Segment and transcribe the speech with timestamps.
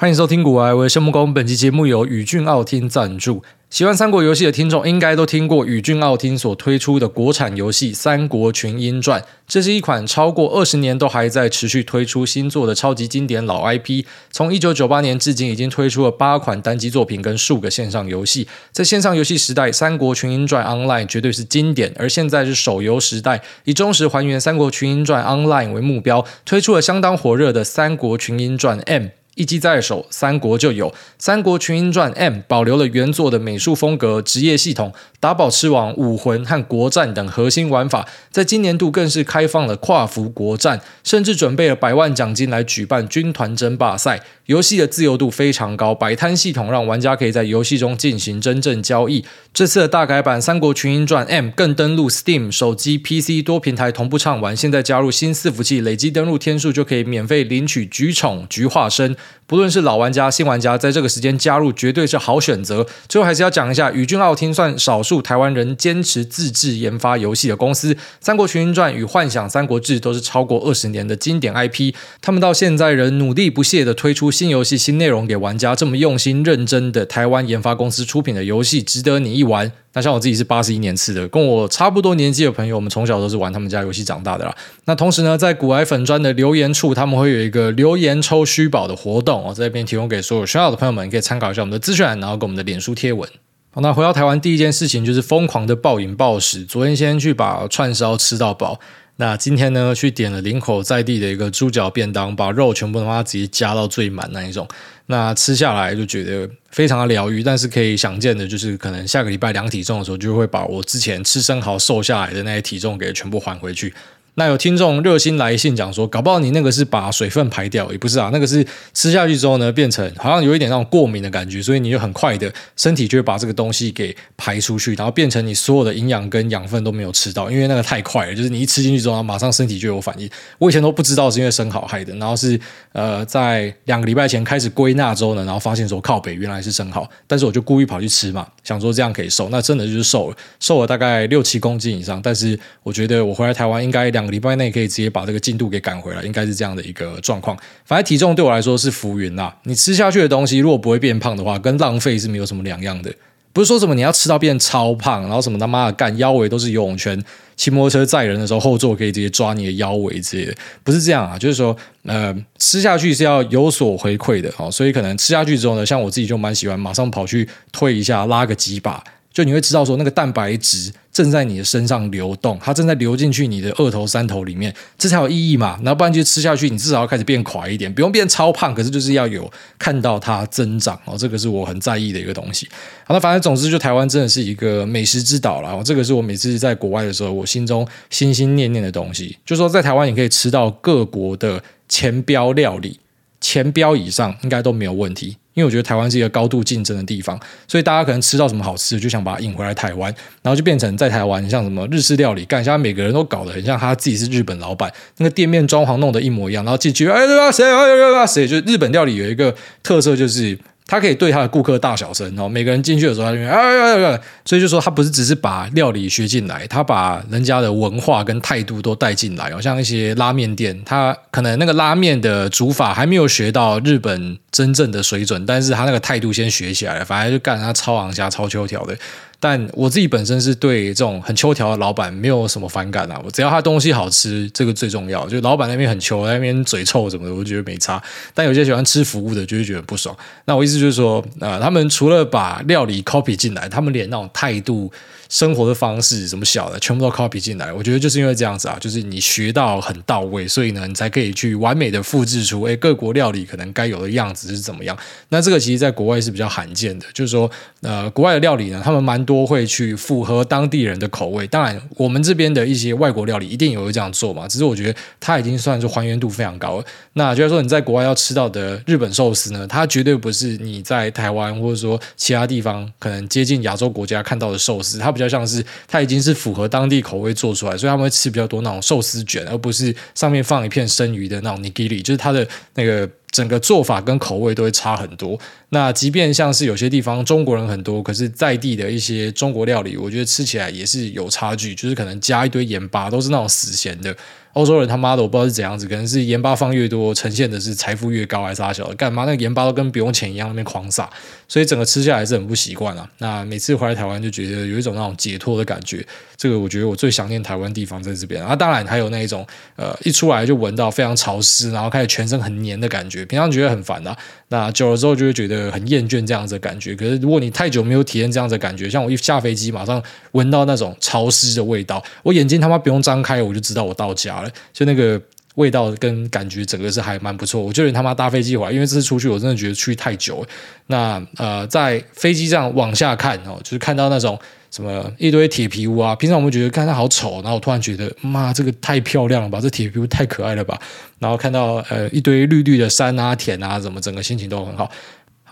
[0.00, 1.34] 欢迎收听古玩，我是木工。
[1.34, 3.42] 本期节目由宇峻奥汀赞助。
[3.68, 9.20] 喜欢三国游戏的听众应该都听过宇峻奥汀所推出的国产游戏《三国群英传》。
[9.46, 14.06] 这是一款超过二十年都还在持续推出新作的超级经典老 IP。
[14.30, 18.48] 从一九九八年至今，已经推出了八款单机作品跟数个线上游戏。
[18.72, 21.92] 在线上游戏时代，《三国群英传 Online》绝对是经典。
[21.98, 29.02] 而现在是手游时代，以忠实还原《三国群英传 Online》为目标，推出了相当火热的《三国群英传 M》。
[29.36, 38.06] 一机在手，三国就有《三国群英传 M》，保留了原作的美术风格、职业系统、打宝吃王、武魂和国战等核心玩法。
[38.30, 44.20] 在今年度更是开放了跨服国战，甚至准备了百万奖金来举办军团争霸赛。
[44.50, 49.24] 游戏的自由度非常高，摆摊系统让玩家可以在游戏中进行真正交易。
[49.54, 54.56] 这次的大改版《三国群英传 M》更登陆 Steam、手机、PC 多平台同步畅玩。
[54.56, 59.16] 现在加入新伺服器，累积登录天数就可以免费领取橘宠、橘化身。
[59.50, 62.86] 不论是老玩家、新玩家，在这个时间加入绝对是好选择。
[63.08, 71.92] 最后还是要讲一下，宇峻奥汀算少数台湾人坚持自制研发游戏的公司，《三国群英传》与《幻想三国志》都是超过二十年的经典 IP，
[72.22, 75.74] 他们到现在仍努力不懈地推出新游戏、新内容给玩家。
[75.74, 79.72] 这么用心认真的台湾研发公司出品的游戏，值得你一玩。
[79.92, 84.54] 那像我自己是八十一年次的，跟我差不多年纪的朋友，我们从小都是玩他们家游戏长大的啦。
[84.84, 93.28] 那同时呢，在古埃粉砖的留言处，他们会有一个留言抽虚宝的活动，我在这边提供给所有需要的朋友们，可以参考一下我们的资讯，然后跟我们的脸书贴文。
[93.72, 98.78] 好，那回到台湾第一件事情就是疯狂的暴饮暴食，昨天先去把串烧吃到饱。
[99.20, 104.66] 那今天呢，去点了林口在地的一个猪脚便当，把肉全部的话直接加到最满那一种。
[105.06, 113.92] 那吃下来就觉得非常的疗愈，但是可以想见的就是，可能下个礼拜量体重的时候，就会把我之前吃生蚝瘦下来的那些体重给全部还回去。
[114.40, 130.26] 那有听众热心来信讲说，搞不好你那个是把水分排掉，也不是啊，那个是吃下去之后呢，变成好像有一点那种过敏的感觉，所以你就很快的身体就会把这个东西给排出去，然后变成你所有的营养跟养分都没有吃到，因为那个太快了，就是你一吃进去之后，马上身体就有反应。
[130.56, 132.58] 我以前都不知道是因为生蚝害的，然后是
[132.92, 144.29] 呃在两个礼拜前开始归纳之后呢，然后发现说靠北原来是生蚝，但是我就故意跑去吃嘛，想说这样可以瘦，那真的就是瘦了，瘦了大概六七公斤以上，但是我觉得我回来台湾应该两。
[144.30, 147.56] 礼拜内可以直接把这个进度给赶回来，应该是这样的一个状况。
[147.84, 149.54] 反正体重对我来说是浮云啦。
[149.64, 153.12] 你吃下去的东西如果不会变胖的话，跟浪费是没有什么两样的。
[153.52, 157.20] 不是说什么你要吃到变超胖，然后什么他妈的干腰围都是游泳圈，
[157.56, 160.54] 骑摩托车载人的时候后座可以直接抓你的腰围之类的，
[160.84, 161.36] 不是这样啊。
[161.36, 164.70] 就是说，呃，吃下去是要有所回馈的哦。
[164.70, 169.02] 所以可能吃下去之后呢，像我自己就蛮喜欢马上跑去推一下，拉个几把。
[169.32, 175.78] 就你会知道说那个蛋白质正在你的身上流动，它正在流进去你的二头三头里面，这才有意义嘛。
[175.82, 181.16] 然后不然就吃下去，你至少要开始变垮一点，不用变超胖，可是就是要有看到它增长哦。
[181.16, 182.68] 这个是我很在意的一个东西。
[183.04, 185.80] 好，那反正总之就台湾真的是一个美食之岛啦。
[185.84, 192.98] 这个是我每次在国外的时候，我心中心心念念的东西，就说在台湾你可以吃到各国的前标料理，
[193.40, 195.36] 前标以上应该都没有问题。
[195.54, 207.50] 因为我觉得台湾是一个高度竞争的地方，所以大家可能吃到什么好吃的，就想把它引回来台湾，然后就变成在台湾像什么日式料理，干，现在每个人都搞得很像他自己是日本老板，那个店面装潢弄得一模一样，然后进去，哎，对吧？
[207.50, 207.64] 谁？
[207.64, 208.26] 哎，对吧？
[208.26, 208.46] 谁？
[208.46, 210.58] 就日本料理有一个特色就是。
[210.90, 219.60] 他可以对他的顾客大小声哦，每个人进去的时候，他就哎呀呀，所以就说他不是只是把料理学进来，他把人家的文化跟态度都带进来哦。
[219.60, 228.96] 像一些拉面店，他可能那个拉面的煮法还没有学到日本真正的水准，但是他那个态度先学起来了，反正就干他超昂虾、超秋条的。
[229.40, 235.26] 但我自己本身是对这种很秋条的老板没有什么反感啊，我只要他东西好吃，这个最重要。
[235.26, 238.00] 就老板那边很秋，那边嘴臭什么的，我觉得没差。
[238.34, 240.16] 但有些喜欢吃服务的，就会觉得不爽。
[240.44, 244.92] 那我意思就是说，呃，他们除了把料理 copy 进来，他们连那种态度。
[245.30, 247.72] 生活的方式什么小的，全部都 copy 进来。
[247.72, 254.94] 我觉得就是因为这样子啊，就是你学到很到位，所以呢，你才可以去完美的复制出，诶，各国料理可能该有的样子是怎么样。
[255.28, 257.48] 那这个其实在国外是比较罕见的，就是说，
[257.82, 261.46] 呃，国外的料理呢，他们蛮多会去符合当地人的口味。
[261.46, 264.48] 当然，我们这边的一些外国料理一定也会这样做嘛。
[264.48, 266.82] 只是我觉得它已经算是还原度非常高。
[267.12, 285.38] 那就是说你在国外要吃到的日本寿司呢，它绝对不是你在台湾或者说其他地方可能接近亚洲国家看到的寿司，它比较像是它已经是符合当地口味做出来，所以他们会吃比较多那种寿司卷，而不是上面放一片生鱼的那种尼基里就是它的那个整个做法跟口味都会差很多。
[285.68, 294.16] 那即便像是有些地方中国人很多，可是在地的一些中国料理，我觉得吃起来也是有差距，就是可能加一堆盐巴，都是那种死咸的。
[294.54, 298.94] 欧洲人他妈的我不知道是怎样子，可能是盐巴放越多，呈现的是财富越高还是啥小的？
[298.96, 301.08] 干嘛那个盐巴都跟不用钱一样，那边狂撒，
[301.46, 303.08] 所以整个吃下来是很不习惯啊。
[303.18, 306.04] 那每次回来台湾就觉得有一种那种解脱的感觉，
[306.36, 308.56] 这个我觉得我最想念台湾地方在这边啊。
[308.56, 314.16] 当然还有那一种呃一出来就闻到非常潮湿，然后开始全身很黏的感觉，平常觉得很烦的。
[314.48, 316.92] 那久了之后就会觉得很厌倦这样子的感觉。
[316.96, 324.39] 可是如果你太久没有体验这样子的感觉，像我一下飞机马上闻到那种潮湿的味道，我眼睛他妈不用张开我就知道我到家
[324.72, 325.20] 就那个
[325.56, 327.60] 味道跟感觉整个是还蛮不错。
[327.60, 330.46] 我就连他妈搭飞机回来，因为这次出去我真的觉得去太久。
[330.86, 334.38] 那呃在飞机上往下看哦，就是看到那种
[334.70, 340.80] 什么一堆铁皮屋啊，平常我们觉得看它好丑，然后我突然觉得妈这个太漂亮了吧，这铁皮屋太可爱了吧。
[341.18, 344.90] 然后看到呃一堆绿绿的山啊田啊，怎么整个心情都很好。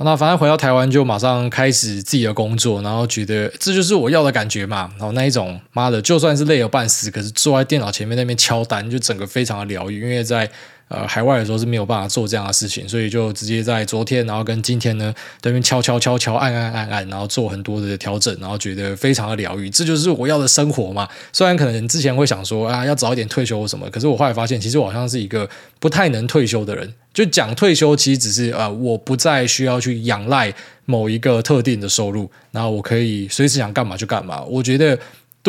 [0.05, 4.91] 那反正回到台湾就马上开始自己的工作，然后觉得这就是我要的感觉嘛。
[4.99, 10.51] 然后那一种妈的，就算是累了半死，可是坐在电脑前面那边敲单，就整个非常的疗愈，因为在。
[10.89, 21.07] 呃，海外的时候是没有办法做这样的事情，所以就直接在昨天，然后跟今天呢，对面敲敲敲敲，按按按按，然后做很多的调整，然后觉得非常的疗愈，这就是我要的生活嘛。
[21.33, 25.49] 虽然可能之前会想说啊，要早一点退休什么，可是我后来发现，其实我好像是一个
[25.79, 26.93] 不太能退休的人。
[27.13, 30.53] 就讲退休，其实只是呃，我不再需要去仰赖
[30.87, 34.43] 某一个特定的收入，然后我可以随时想干嘛就干嘛。
[34.45, 34.99] 我觉得。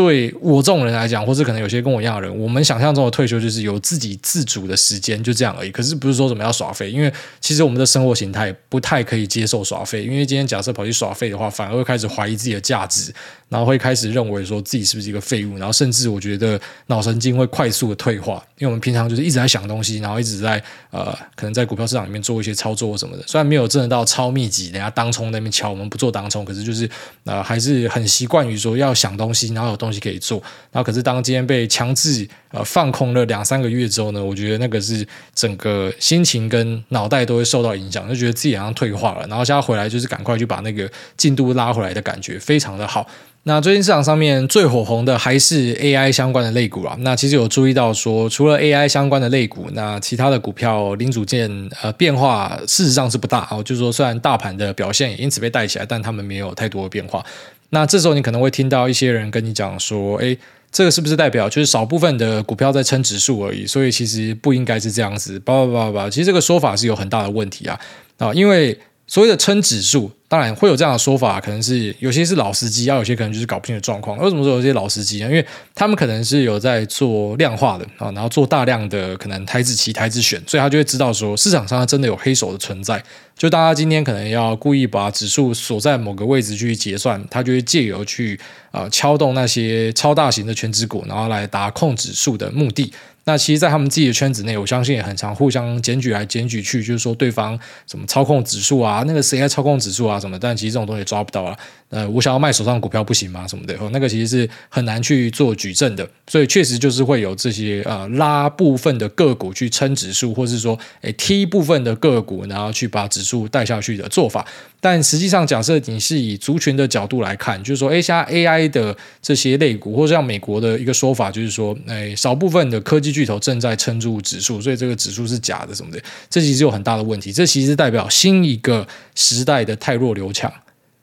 [0.02, 5.72] 对我这种人来讲，或者可能有些跟我一样的人，我们想象中的退休就是有自己自主的时间，就这样而已。
[5.72, 7.12] 可是不是说什么要耍废，因为
[7.42, 10.06] 其实我们的生活形态不太可以接受耍废。
[10.06, 13.14] 因为今天假设跑去耍废的话，反而会开始怀疑自己的价值，
[13.50, 16.58] 然后会开始认为说自己是不是一个废物，然后甚至我觉得
[16.88, 18.42] 脑神经会快速的退化。
[18.58, 23.24] 因为我们平常就是一直在想东西，然后一直在呃，可能在股票市场里面做一些操作什么的。
[23.28, 26.90] 虽然没有真的到超密集，人家当冲那边敲，我们不做当冲，可是就是
[27.26, 30.40] 呃，还是很习惯于说要想东西，然后有东东西可以做。
[30.72, 39.26] 然后可是当今天被强制呃放空了两三个月之后呢，我觉得那个是整个心情跟脑袋都会受到影响，就觉得自己好像退化了。
[39.28, 43.08] 然后现在回来就是赶快去把那个进度拉回来的感觉，非常的好。
[43.44, 46.96] 那最近市场上面最火红的还是 AI 相关的类股啊。
[47.00, 51.50] 那其实有注意到说，除了 AI 相关的类股，那其他的股票零组件
[51.82, 53.64] 呃变化事实上是不大哦。
[53.64, 57.26] 就是说，虽然大盘的表现也因此被带起来，但他们没有太多的变化。
[57.70, 60.38] 那这时候你可能会听到一些人跟你讲说，诶，
[60.72, 63.66] 这个是不是代表就是少部分的股票在撑指数而已？
[63.66, 65.40] 所以其实不应该是这样子。
[65.40, 67.80] 叭叭叭叭，其实这个说法是有很大的问题啊
[68.18, 68.78] 啊，因为。
[69.10, 74.16] 所谓的撑指数，当然会有这样的说法，可能是有些是老司机，要有些可能就是搞不清的状况。
[74.20, 75.26] 为什么说有些老司机呢？
[75.26, 83.04] 因为他们可能是有在做量化的啊，然后做大量的可能台指期、台指选，所以他就会知道说市场上真的有黑手的存在。
[83.36, 88.40] 就大家今天可能要故意把指数锁在某个位置去结算，他就会借由去
[88.70, 92.94] 啊敲动那些超大型的权值股，然后来达控指数的目的。
[93.30, 101.56] 那其实，在他们自己的圈子内，我相信也很常互相检举来检举去，就是说对方什么操控指数啊，那个谁在操控指数啊什么，但其实这种东西抓不到啊。
[101.90, 103.48] 呃，我想要卖手上股票不行吗？
[103.48, 114.46] 什么的，那个其实是很难去做举证的，所以确实就是会有这些呃拉部分的个股去撑指数，或是说诶踢部分的个股，然后去把指数带下去的做法。
[114.82, 127.34] 但实际上，假设你是以族群的角度来看，就是说，诶，像 AI 的这些类股，或者像美国的一个说法，就是说，诶，少部分的科技巨头正在撑住指数，所以这个指数是假的什么的，这其实有很大的问题。
[127.34, 130.50] 这其实代表新一个时代的泰弱流强。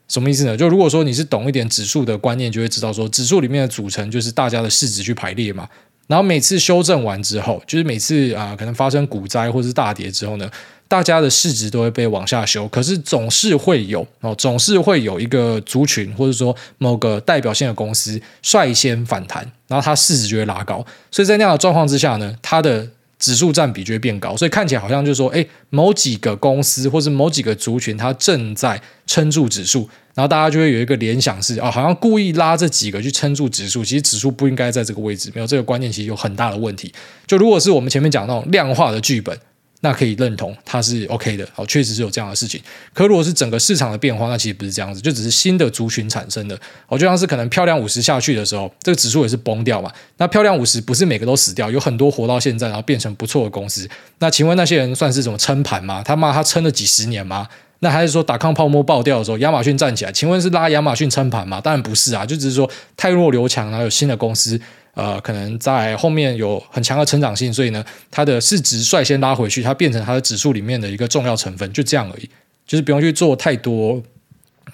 [0.07, 0.57] 什么意思呢？
[0.57, 5.69] 就如果说你是懂一点指数的观念，就会知道说，指数里面的组成就是大家的市值去排列嘛。
[6.07, 10.49] 然后每次修正完之后，就是每次啊、可能发生股灾或是大跌之后呢，
[10.87, 12.67] 大家的市值都会被往下修。
[12.69, 20.85] 可是总是会有哦，总是会有一个族群或者说某个代表性的公司率先反弹，然后它市值就会拉高。
[21.11, 22.87] 所以在那样的状况之下呢，它的
[23.19, 36.93] 指数占比就会变高，所以看起来好像就是说，哎，某几个公司或是某几个族群，它正在撑住指数，然后大家就会有一个联想是，哦，好像故意拉这几个去撑住指数，其实指数不应该在这个位置，没有这个观念，其实有很大的问题。
[37.25, 39.37] 就如果是我们前面讲那种量化的剧本。
[39.81, 42.59] 那可以认同它是 OK 的，好，确实是有这样的事情。
[42.93, 46.59] 可如果是整个市场的变化，那其实不是这样子，就只是新的族群产生的。
[46.87, 49.91] 哦，就像是可能漂亮五十下去的时候，这个指数也是崩掉嘛。
[50.17, 53.87] 那漂亮五十不是每个都死掉，有很多活到现在，然后变成不错的公司。
[54.17, 56.01] 那请问那些人算是什么撑盘吗？
[56.03, 57.47] 他妈他撑了几十年吗？
[57.79, 60.11] 那还是说打抗泡沫爆掉的时候，亚马逊站起来？
[60.11, 61.61] 请问是拉亚马逊撑盘吗？
[61.61, 64.59] 当然不是啊，就只是说太弱留强，然后有新的公司。
[64.97, 72.27] 呃，可能在后面有很强的成长性，所以呢，它的市值率先拉回去，它变成它的指数里面的一个重要成分，就这样而已，
[72.65, 74.01] 就是不用去做太多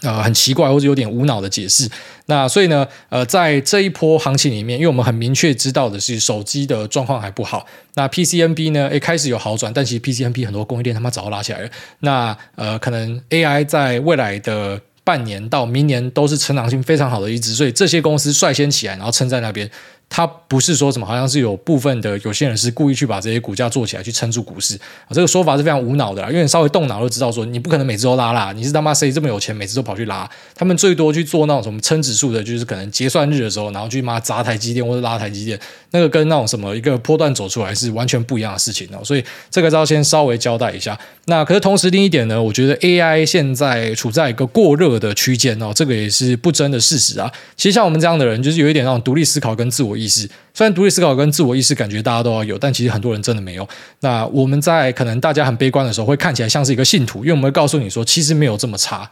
[0.01, 1.89] 呃，很奇怪或者有点无脑的解释。
[2.27, 7.67] 那所以呢，呃，在这一波行情里面，因为我们很明确知道的是手机的状况还不好。
[7.95, 11.69] 那 PCNB 呢，一，开始有好转，但其实 PCNB 很多供应链他妈早就拉起来了。
[11.99, 19.69] 那呃，可能 AI 在未来的半年到明年都是成长性非常好的一支，所以这些公司率先起来，然后撑在那边。
[20.09, 25.09] 它不是说什么，好像是有部分的有些人是故意去把这些股价做起来，去撑住股市啊。
[25.09, 28.53] 这个说法是非常无脑的，因为你稍微动脑就知道说，你不可能每次都拉啦。
[28.53, 30.29] 你是他妈谁这么有钱，每次都跑去拉？
[30.53, 39.03] 他们最多去做那种什么撑指数的，就是可能结算日的时候，然后去妈砸台积电或者拉台积电，那个跟那种什么一个波段走出来是完全不一样的事情哦。
[39.03, 40.95] 所以这个要先稍微交代一下。
[41.25, 47.31] 那可是同时另一点呢，我觉得 AI 现在处在一个过热的区间哦，这个也是不争的事实啊。
[47.55, 50.29] 其实像我们这样的人，就是有一点那种独立思考跟自我意识。
[50.53, 53.67] 虽然独立思考跟自我意识感觉大家都要有，但其实很多人真的没有。
[54.01, 59.09] 那我们在可能大家很悲观的时候，会看起来像是一个信徒，因为我们会告诉你说，其实没有这么差。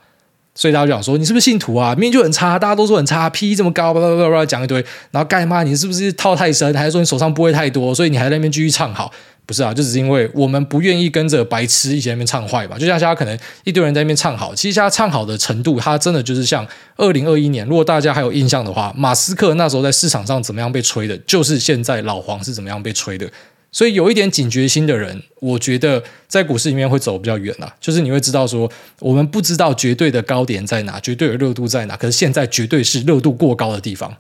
[0.53, 1.93] 所以大家就想说，你是不是信徒啊？
[1.93, 5.63] 明明就很差，大家都说很差，P 这么高，叭叭叭叭讲一堆，然后干嘛？
[5.63, 6.73] 你是不是套太深？
[6.75, 7.95] 还是说你手上不会太多？
[7.95, 9.09] 所以你还在那边继续唱好？
[9.51, 12.77] 不是啊，就只是因为我们不愿意跟着白痴一起在那边唱坏吧。
[12.79, 16.65] 就像现在可能一堆人在那边唱好，其实现在唱好的程度，它真的就是像
[16.96, 23.29] 二零二一年，如果大家还有印象的话，马斯克那时候在市场上怎么样被吹的，就是现在老黄是怎么样被吹的。
[23.74, 27.75] 所以有一点警觉心的人，我觉得在股市里面会走比较远啊。
[27.81, 34.15] 就是你会知道说，我们不知道绝对的高点在哪，绝对的热度在哪，可是现在绝对是热度过高的地方。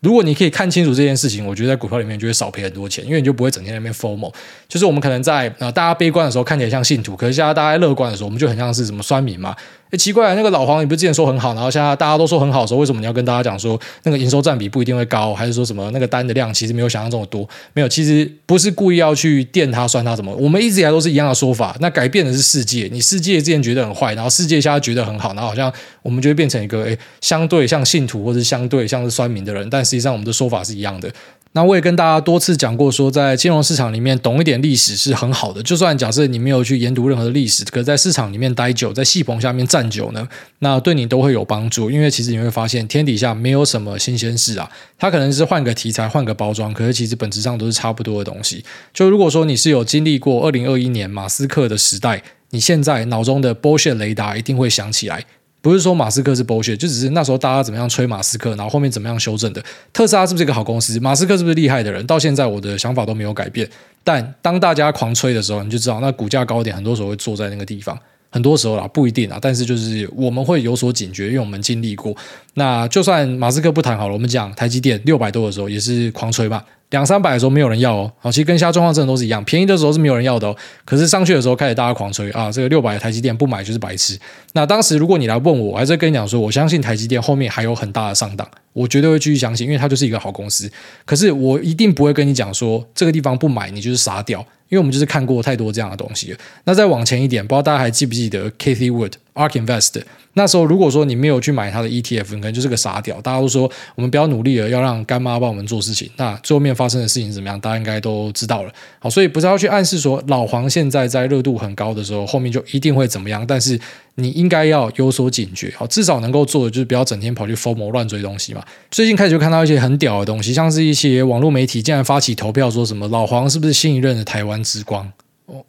[0.00, 4.32] 如果你可以看清楚这件事情，我觉得在股票里面就会少赔很多钱，因为你就不会整天在那边 FOMO。
[4.66, 9.54] 就是我们可能在、呃，大家悲观的时候看起来像信徒，可是现在大家乐观的时候，我们就很像是什么酸民嘛。
[9.90, 17.46] 哎，奇怪，那个老黄你不是之前说很好，然后现在大家都说很好的时候，为什么你要跟大家讲说那个营收占比不一定会高，还是说什么那个单的量其实没有想象中的多？
[17.74, 20.32] 没有，其实不是故意要去电他、酸他什么。
[20.36, 21.76] 我们一直以来都是一样的说法。
[21.80, 31.12] 那改变的是世界，你世界之前觉得很坏，然后世界现在觉得很好，然后好像我们就会变成一个哎，相对像信徒或者相对像是酸民的人，但实际上我们的说法是一样的。
[31.52, 35.60] 那我也跟大家多次讲过，说在金融市场里面懂一点历史是很好的。
[35.64, 40.28] 就算假设你没有去研读任何的历史，可在市场里面待久，在戏棚下面站久呢，
[40.60, 41.90] 那对你都会有帮助。
[41.90, 44.70] 因为其实你会发现，天底下没有什么新鲜事啊。
[44.96, 48.64] 它可能是换个题材、换个包装，可是其实本质上都是差不多的东西。
[48.94, 55.24] 就如果说你是有经历过二零二一年马斯克的时代，你现在脑中的 bullshit 雷达一定会响起来。
[55.62, 59.62] 不是说马斯克是 bullshit，就只是那时候大家怎么样吹马斯克，然后后面怎么样修正的。
[59.92, 60.98] 特斯拉是不是一个好公司？
[61.00, 62.06] 马斯克是不是厉害的人？
[62.06, 63.68] 到现在我的想法都没有改变。
[64.02, 67.98] 但当大家狂吹的时候，你就知道那股价高点很多时候会坐在那个地方。
[68.32, 72.16] 很多时候啦，不一定啊，但是就是我们会有所警觉，因为我们经历过。
[72.54, 76.62] 那就算马斯克不谈好了，我们讲台积电六百多的时候也是狂吹嘛。
[76.90, 84.18] 两三百的时候没有人要哦，好，其实跟现在状况真的都是一样，便宜的时候是没有人要的哦，可是上去的时候开始大家狂吹啊，这个六百的台积电不买就是白痴。
[84.52, 90.70] 那当时如果你来问我，我还是跟你讲说，我相信台积电后面还有很大的上档，我绝对会继续相信，因为它就是一个好公司。
[91.04, 96.38] 可是我一定不会跟你讲说这个地方不买你就是傻屌，因为我们就是看过太多这样的东西了。
[96.64, 100.02] 那再往前一点，不知道大家还记不记得 Cathie Wood ARK Invest？
[100.34, 103.20] 那时候，如果说你没有去买他的 ETF，你可能就是个傻屌。
[103.20, 106.08] 大家都说我们不要努力了，要让干妈帮我们做事情。
[106.16, 107.58] 那最后面发生的事情怎么样？
[107.58, 108.72] 大家应该都知道了。
[109.00, 113.44] 好，所以不是要去暗示说老黄现在在热度很高的时候，后面就一定会怎么样。
[113.44, 113.78] 但是
[114.14, 118.62] 你应该要有所警觉，好，至少能够做的就是不要整天跑去疯魔乱追东西嘛。
[118.92, 125.12] 最近开始就看到一些很屌的东西，像是一些网络媒体竟然发起投票，说什么老黄是不是新一任的台湾之光？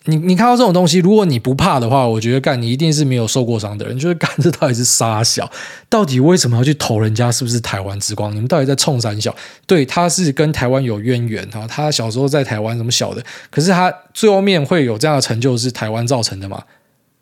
[0.05, 3.97] 你你看到这种东西，如果你不怕的话，我觉得干你一定是没有受过伤的人。
[3.97, 5.49] 就是干这到底是杀小，
[5.89, 7.31] 到底为什么要去投人家？
[7.31, 8.31] 是不是台湾之光？
[8.31, 9.35] 你们到底在冲三小？
[9.65, 13.23] 对，他是跟台湾有渊源哈，他小时候在台湾怎么小的？
[13.49, 16.63] 可是他最后面会有这样的成就，是台湾造成的吗？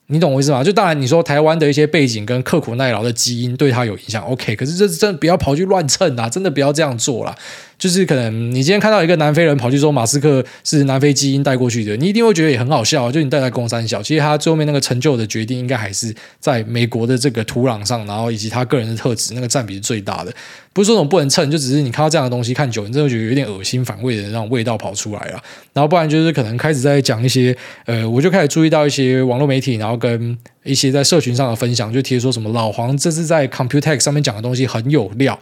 [0.07, 0.63] 你懂我意思吗？
[0.63, 4.55] 就当然你说台湾的一些背景跟刻苦耐劳的基因对他有影响，OK。
[4.55, 7.35] 可是这真的不要跑去乱蹭啊，真的不要这样做啦。
[7.79, 13.09] 就是可能你今天看到一个南非人跑去说马斯克是南非基因带过去的，你一定会觉得也很好笑。
[13.09, 20.33] 就你带在公三小，其实他最后面那个成就的决定，应该还是在美国的这个土壤上，然后以及他个人的特质，那个占比是最大的。
[20.73, 25.41] 不是说什么不能蹭，就只是你看到这样的东西看久，你真的觉得有点恶心反胃的那种味道跑出来了。
[25.71, 27.55] 然后不然就是可能开始在讲一些，
[27.85, 35.39] 呃，我就开始注意到一些网络媒体，然后跟一些在社群上的分享，就贴说什么老黄这次在 Computex 上面讲的东西很有料。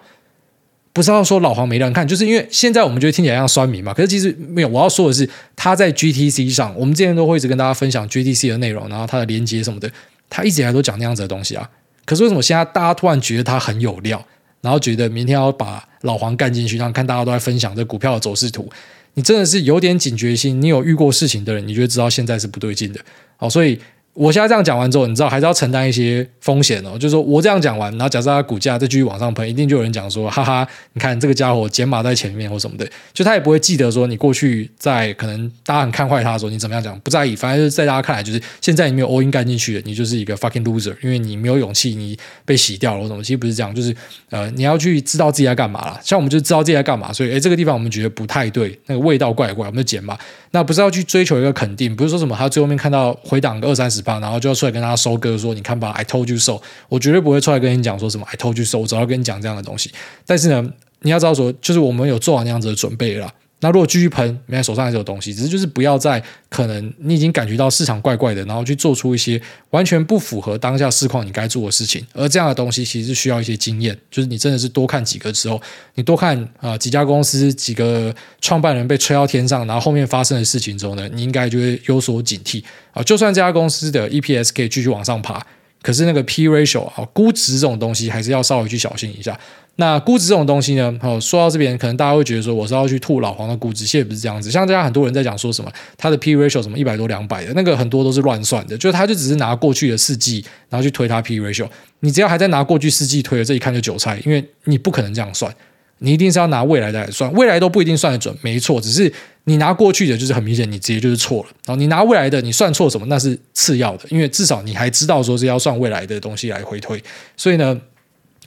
[0.98, 3.94] 不是要说老黄没人看，就是因为现在我们觉得听起来像酸民嘛。
[3.94, 9.88] 可是其实没有，我要说的是他在 GTC 上，我们之前都会一直跟大家分享 GTC 的内容，然后它的连接什么的，
[10.27, 11.70] 他一直以来都讲那样子的东西啊。
[12.04, 14.25] 可是为什么现在大家突然觉得他很有料，
[14.62, 18.68] 然后觉得明天要把老黄干进去，然后看大家都在分享这股票的走势图，
[19.13, 20.60] 你真的是有点警觉心。
[20.60, 23.00] 你有遇过事情的人，你就知道现在是不对劲的。
[23.36, 23.80] 好，所以。
[24.17, 26.93] 我现在这样讲完之后，你知道还是要承担一些风险哦。
[26.93, 43.21] 就是说我这样讲完，然后假设它股价再继续往上喷，一定就有人讲说，哈哈，你看这个家伙减码在前面或什么的，就他也不会记得说你过去在可能大家很看坏他的时候，你怎么样讲不在意，反正就是在大家看来就是现在你没有 all in 干进去的，你就是一个 fucking loser，因为你没有勇气，你被洗掉了或什么。
[43.21, 43.95] 其实不是这样，就是
[44.31, 46.00] 呃你要去知道自己在干嘛啦。
[46.03, 50.17] 像我们就知道自己在干嘛，所以诶这个地方我们觉得不太对，那个味道怪怪，我们就减码。
[50.51, 56.59] 那不是要去追求一个肯定，不是说什么他最后面看到回档个二三十然后就要出来跟他收割说，你看吧，I told you so，
[56.89, 59.91] 我绝对不会出来跟你讲说什么 I told you so，我早要跟你讲这样的东西。
[60.25, 60.67] 但是呢，
[61.01, 63.31] 你要知道说，就是我们有做好那样子的准备了。
[63.59, 72.05] 那如果继续喷，没在手上还是有东西，只是就是不要再可能你已经感觉到市场怪怪的，然后去做出一些完全不符合当下市况你该做的事情。
[72.13, 75.59] 而这样的东西其实是需要一些经验，就是你真的是多看几个之后，
[75.95, 83.01] 你多看啊、呃、几家公司几个创办人被吹到天上，然后后面发生的事情之后呢，你应该就会有所警惕啊。
[83.01, 85.43] 就算这家公司的 EPS 可以继续往上爬，
[85.81, 89.39] 可是那个 P ratio 啊估值这种东西还是要稍微去小心一下。
[89.79, 90.91] 那估值这种东西呢？
[91.03, 94.50] 哦，说到这边，可能大家会觉得说，我是要去吐老黄的估值，其实不是这样子。
[94.50, 101.67] 像大家很多人在讲说什么，它的 P ratio 什么一百多两百的，那个很多都是乱算的，就是他就只是拿过去的四季，然后去推它 P ratio。
[102.00, 105.53] 你只要还在拿过去四季推的，这一看就韭菜，因为你不可能这样算，
[106.00, 108.81] 你一定是要拿未来的来算，未来都不一定算得准，没错。
[108.81, 111.50] 只是你拿过去的，就是很明显，你直接就是错了。
[111.67, 117.00] 然后你拿未来的，你算错什么，那是次要的，因为至少你还知道说是要算未来的东西来回推，
[117.36, 117.79] 所以呢。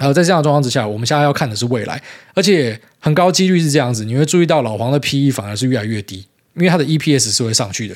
[0.00, 2.02] 然后在这样的状况之下，我们现在要看的是未来，
[2.32, 7.94] 而且很高几率是这样子，你会注意到老黄的 PE 反而是越来越低，因为它的 EPS 是会上去的。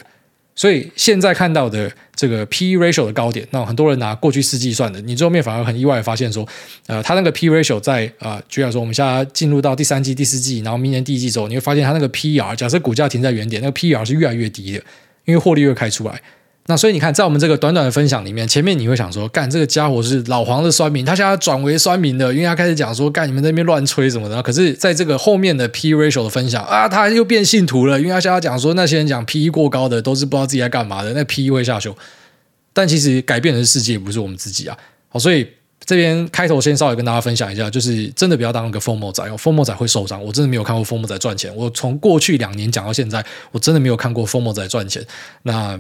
[0.55, 6.47] 所以现在看到的这个 PE ratio 的高点，那很多人拿过去四季算的，你最后面反而很意外发现说，
[6.87, 14.85] 呃，它那个 PE ratio 在啊，举例说，我们现在进入到第三季、第四季，然后明年第一季之后，你会发现它那个 PR，假设股价停在原点，那个 PR 是越来越低的，
[15.25, 16.21] 因为获利越开出来。
[16.67, 24.43] 那所以你看，在我们这个短短的分享里面，前面你会想说，干这个家伙是老黄的酸民，他现在转为酸民的，因为他开始讲说，干你们那边乱吹什么的。
[24.43, 31.95] 可是，在这个后面的 P ratio 的分享啊，他又变信徒了，因为他现在讲说，那些人讲 P 过高的都是不知道自己在干嘛的，那 P 会下修。
[32.73, 34.75] 但其实改变的是世界，不是我们自己啊。
[35.11, 35.47] 好，所以
[35.85, 40.25] 这边开头先稍微跟大家分享一下，就是真的不要当一个 FOMO 仔，因为 FOMO 仔会受伤。
[40.25, 43.23] 我真的没有看过 FOMO 仔赚钱，我从过去两年讲到现在，
[43.53, 45.05] 我真的没有看过 FOMO 仔赚钱。
[45.43, 45.79] 那。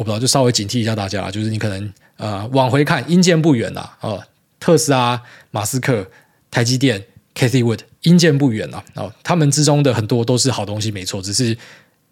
[0.00, 4.18] 我不知道，就稍微警惕一下大家，就是你可能呃往回看，阴见不远呐，啊，
[4.58, 6.10] 特斯拉、马斯克、
[6.50, 11.54] 台积电、Cathy Wood，阴见不远呐，哦，他们之中的很多都是好东西，没错，只是。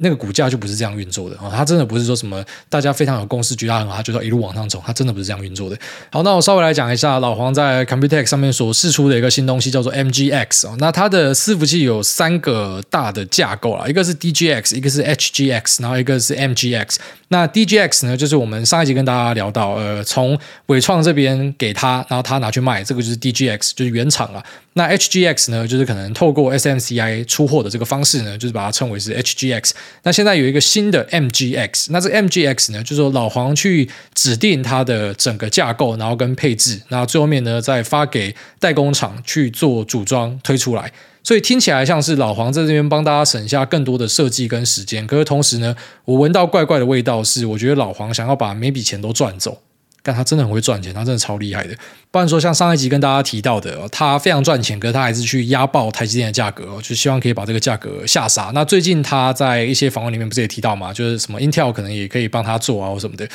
[0.01, 1.51] 那个股价就不是这样运作的啊！
[1.53, 4.81] 它真的不是说什么大家非常有共识，觉得很好，它就说一路往上走。
[4.87, 5.77] 它真的不是这样运作的。
[6.11, 10.77] 好，那我稍微来讲一下老黄在 Computex 上面所试出的一个新东西，叫做 MGX 啊。
[10.79, 16.97] 那它的伺服器有三个大的架构啦，一个是 DGX，一个是 HGX，然后一个是 MGX。
[17.31, 24.43] 那 DGX 呢，就是我们上一集跟大家聊到，呃，从纬创这边给他，然后他拿去卖，这个就是 DGX，就是原厂啊。
[24.73, 29.73] 那 HGX 呢，就是可能透过 SMCI 出货的这个方式呢，就是把它称为是 HGX。
[30.03, 40.93] 那现在有一个新的 MGX，那这 MGX 呢，就是说老黄去指定它的整个架构，然后跟配置，那最后面呢再发给代工厂去做组装推出来。
[41.23, 49.61] 所以听起来像是老黄在这边帮大家省下更多的设计跟时间，可是同时呢，我闻到怪怪的味道，是我觉得老黄想要把每笔钱都赚走。
[50.09, 51.77] 但他真的很会赚钱，他真的超厉害的。
[52.11, 58.51] 不然说，像上一集跟大家提到的，他非常赚钱，可是他还是去压爆台积电的价格，就希望可以把这个价格吓杀。
[58.55, 63.29] 那最近他在一些访问里面不是也提到嘛，就是什么 Intel 可能也可以帮他做啊，或什么的。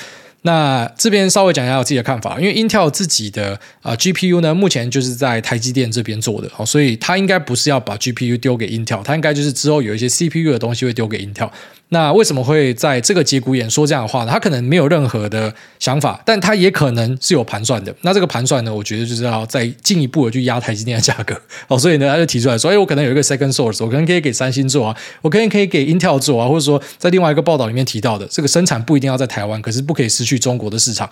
[0.45, 11.51] 那这边稍微讲一下我自己的看法，因为 Intel 自己的啊 GPU 呢，目前就是在台积电这边做的哦，所以他应该不是要把 GPU 丢给 Intel，他应该就是之后有一些 CPU 的东西会丢给 Intel。
[11.93, 14.31] 那为什么会在这个节骨眼说这样的话呢？
[14.31, 17.95] 他可能没有任何的想法，但他也可能是有盘算的。
[18.01, 21.77] 那这个盘算呢，我觉得就是要再进一步的去压台积电的价格 哦。
[21.77, 31.07] 所以呢，他就提出来说：“哎，我可能有一个 second source，我可能可以给三星做啊，我可能可以给 Intel 做啊，或者说在另外一个报道里面提到的，这个生产不一定要在台湾，可是不可以失去中国的市场。”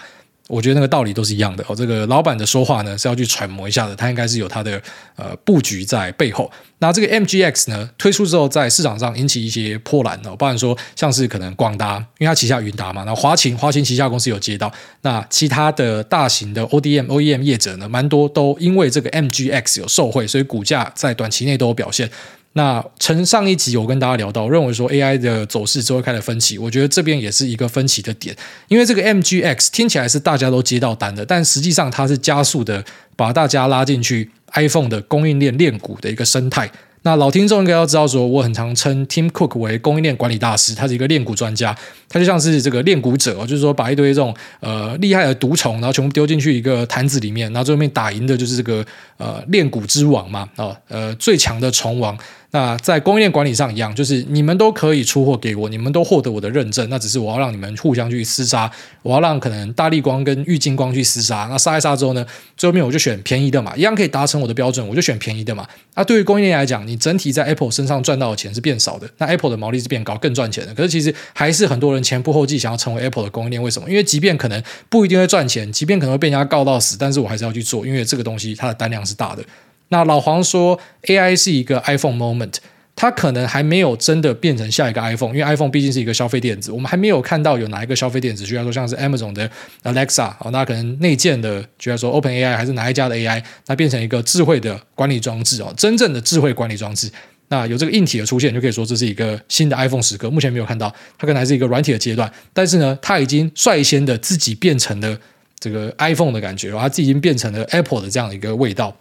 [0.52, 1.76] 我觉得那个道理都是一样的哦。
[1.76, 4.82] 这个老板的说话呢是要去揣摩一下的，他应该是有他的
[5.16, 6.52] 呃布局在背后。
[6.80, 10.36] 那这个 MGX 呢推出之后，在市场上引起一些波澜哦。
[10.36, 14.72] 包含说像是可能广达，因为它旗下云达嘛，那华擎华擎旗下公司有接到，
[15.04, 22.10] 那其他的大型的 ODM OEM 业者呢，蛮多都因为这个 MGX 有受惠，所以股价在短期内都有表现。
[22.54, 28.36] 那从上一集我跟大家聊到，认为说 AI 的走势之后开始分歧，我觉得这边也是一个分歧的点，
[28.68, 32.84] 因为这个 MGX 听起来是大家都接到单的，但实际上它是加速的
[33.16, 36.70] 把大家拉进去 iPhone 的供应链链股的一个生态。
[37.04, 41.76] 那老听众应该要知道，说我很常称 Tim Cook 为供应链管理大师，他是一个链股专家，
[42.08, 48.86] 他就像是这个链股者，就是说把一堆这种呃厉害的毒虫，然后全部丢进去一个坛子里面，然后最后面打赢的就是这个
[49.22, 52.18] 呃链股之王嘛，哦呃最强的虫王。
[52.54, 58.70] 那在供应链管理上一样，就是你们都可以出货给我，你们都获得我的认证，那只是我要让你们互相去厮杀，
[59.04, 62.26] 我要让可能大立光跟玉晶光去厮杀，那杀一杀之后呢，
[62.58, 65.66] 最后面我就选便宜的嘛，一样可以达成我的标准，我就选便宜的嘛。
[65.96, 70.74] 那对于供应链来讲，你整体在 Apple 身上赚到的钱是变少的，那 Apple 的毛利是变高，更赚钱的。
[70.74, 73.90] 可是其实还是很多人前仆后继想要成为 Apple 的供应链，为什么？
[73.90, 79.44] 因为即便可能不一定会赚钱，即便可能会被人家告到死，但是我还是要去做，因为这个东西它的单量是大的。
[79.90, 82.56] 那老黄说 AI 是一个 iPhone moment。
[82.94, 89.50] 它可能还没有真的变成下一个 iPhone，因为 iPhone 毕竟是一个消费电子，我们还没有看到有哪一个消费电子，虽然说像是 Amazon 的
[89.84, 97.10] Alexa，哦那可能内建的，就像说 OpenAI 还是哪一家的 AI，那变成一个智慧的管理装置哦，真正的智慧管理装置。
[97.48, 100.30] 那有这个硬体的出现，就可以说这是一个新的 iPhone 时刻。
[100.30, 105.18] 目前没有看到，它可能还是一个软体的阶段，但是呢，它已经率先的自己变成了
[105.62, 108.94] 这个 iPhone 的感觉，它自己已经变成了 Apple 的这样的一个味道。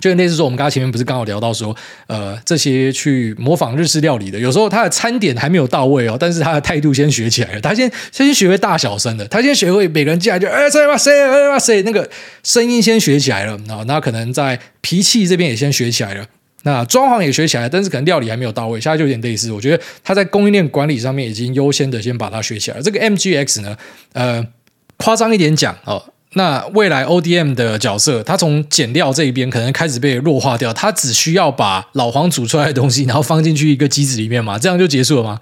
[0.00, 1.74] 就类似说，我们刚才前面不是刚好聊到说，
[2.06, 12.08] 呃，这些去模仿日式料理的，有时候他的餐点还没有到位哦，但是他的态度先学起来了，他先先学会大小声的，他先学会每个人进来就哎塞哇塞哎哇塞，那个
[12.44, 16.24] 声音先学起来了，啊，那可能在脾气这边也先学起来了，
[16.62, 22.82] 那装潢也学起来，但是可能料理还没有到位，现在就有点类似，我觉得他在供应链管理上面已经优先的先把它学起来了。
[22.84, 23.76] 这个 MGX 呢，
[24.12, 24.46] 呃，
[24.98, 26.12] 夸张一点讲哦。
[26.34, 35.40] 那未来 ODM 的角色，他从减料这一边可能开始被弱化掉，他只需要把老黄煮出来的东西，然后放进去一个机子里面嘛，这样就结束了吗？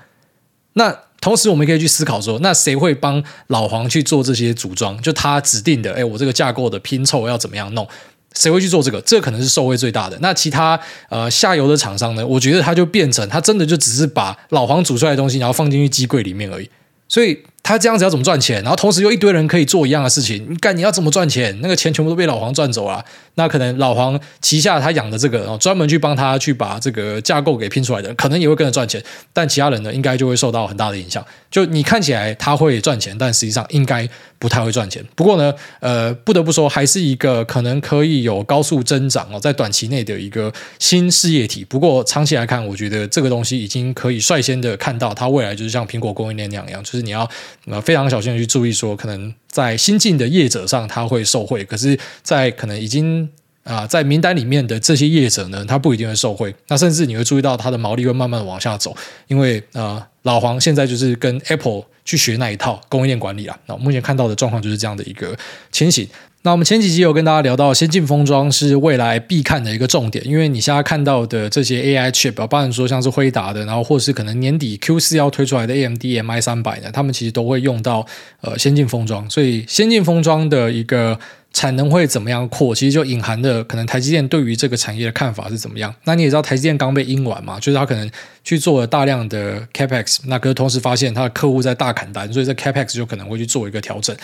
[0.74, 4.96] 那同时我们可以去思考说，那谁会帮老黄去做这些组装？
[5.02, 7.86] 就他指定的，哎，我这个架构的拼凑要怎么样弄？
[8.34, 9.00] 谁会去做这个？
[9.00, 10.16] 这可能是受惠最大的。
[10.20, 12.24] 那其他呃下游的厂商呢？
[12.24, 16.70] 我觉得他就变成他真的就只是把老黄煮出来的东西，然后放进去机柜里面而已。
[17.08, 17.42] 所以。
[17.66, 18.62] 他这样子要怎么赚钱？
[18.62, 21.58] 然后同时又一堆人可以做一样的事情，你干你要怎么赚钱？
[21.60, 23.04] 那个钱全部都被老黄赚走了。
[23.34, 29.02] 那可能老黄旗下他养的这个，然后专门去帮他去把这个架构给拼出来的，可能也会跟着赚钱。
[29.32, 31.26] 但其他人呢，应该就会受到很大的影响。
[31.50, 35.04] 就你看起来他会赚钱，但实际上应该不太会赚钱。
[35.16, 41.64] 不过呢，呃，不得不说，还是一个可能可以有高速增长哦，在短期内的一个新事业体。
[41.64, 47.28] 不过长期来看，我觉得这个东西已经可以率先的看到，它未来就是像苹果供应链那样一样，就是你要。
[47.64, 53.28] 那非常小心的去注意，说可能在新进的业者上他会受贿，可是，在可能已经
[53.64, 56.54] 啊、在名单里面的这些业者呢，他不一定会受贿。
[56.68, 63.58] 那甚至你会注意到他的毛利会慢慢往下走，因为啊、老黄现在就是跟 Apple 去学那一套供应链管理啊。
[63.66, 65.36] 那目前看到的状况就是这样的一个
[65.72, 66.08] 情形。
[66.46, 78.06] 那我们前几集有跟大家聊到，先进封装是未来必看的一个重点，因为你现在看到的这些 AI chip，包括说像是辉达的，然后或是可能年底 Q 四要推出来的 AMD MI 三百呢，他们其实都会用到
[78.42, 81.18] 呃先进封装，所以先进封装的一个。
[81.52, 82.74] 产能会怎么样扩？
[82.74, 85.94] 其实就隐含的可能台积电对于这个产业的看法是怎么样？
[86.04, 88.10] 那你也知道台积电刚被阴完嘛，就是他可能
[88.44, 94.14] 去做了大量的 Capex，那可是同时发现他的客户在大砍单，所以这 Capex 就可能会去做一个调整。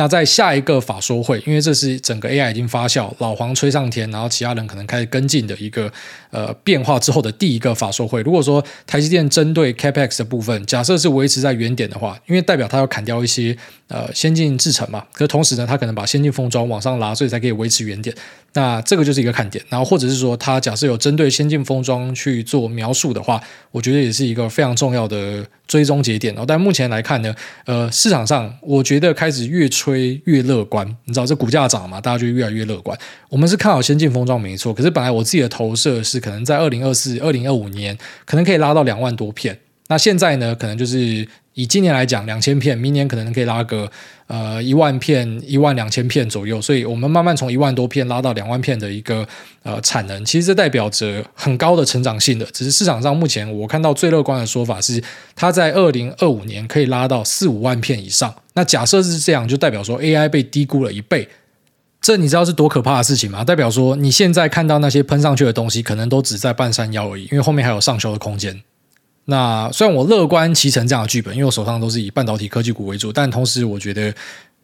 [0.00, 5.92] 那在下一个法说会，因为这是整个 AI 已经发酵，老黄吹上天，然后其他人可能开始跟进的一个
[6.30, 8.22] 呃变化之后的第一个法说会。
[8.22, 13.54] 如果说台积电针对 Capex 的部分，假设是维持在原点的话，因为代表它要砍掉一些
[13.88, 18.16] 呃先进制程嘛，可是同时呢，它可能把先进封装往上拉，所以才可以维持原点。
[18.52, 26.44] 那这个就是一个看点，然后或者是说，它假设有针对先进封装去做描述的话，我觉得也是一个非常重要的追踪节点哦。
[26.46, 27.32] 但目前来看呢，
[27.66, 32.98] 呃，市场上我觉得开始越吹越乐观，你知道这股价涨嘛，大家就越来越乐观。
[33.28, 39.56] 我们是看好先进封装没错，可是本来我自己的投射是可能在二零二四、二零二五年可能可以拉到两万多片，
[39.90, 41.28] 那现在呢，可能就是。
[41.54, 43.90] 以今年来讲，两千片，明年可能可以拉个
[44.28, 49.26] 呃一万片、一万两千片左右，所以我们慢慢从一万多片拉到两万片的一个
[49.64, 52.46] 呃产能，其实这代表着很高的成长性的。
[52.46, 55.02] 只是市场上目前我看到最乐观的说法是，
[55.34, 58.32] 它在二零二五年可以拉到四五万片以上。
[58.54, 61.28] 那假设是这样，就代表说 AI 被低估了一倍，
[62.00, 63.42] 这你知道是多可怕的事情吗？
[63.42, 68.62] 代表说你现在看到那些喷上去的东西，可能都只在半山腰而已，因为后面还有上修的空间。
[69.30, 74.08] 那虽然我乐观其成这样的剧本，因为我手上都是以半导体科技股为主，但同时我觉得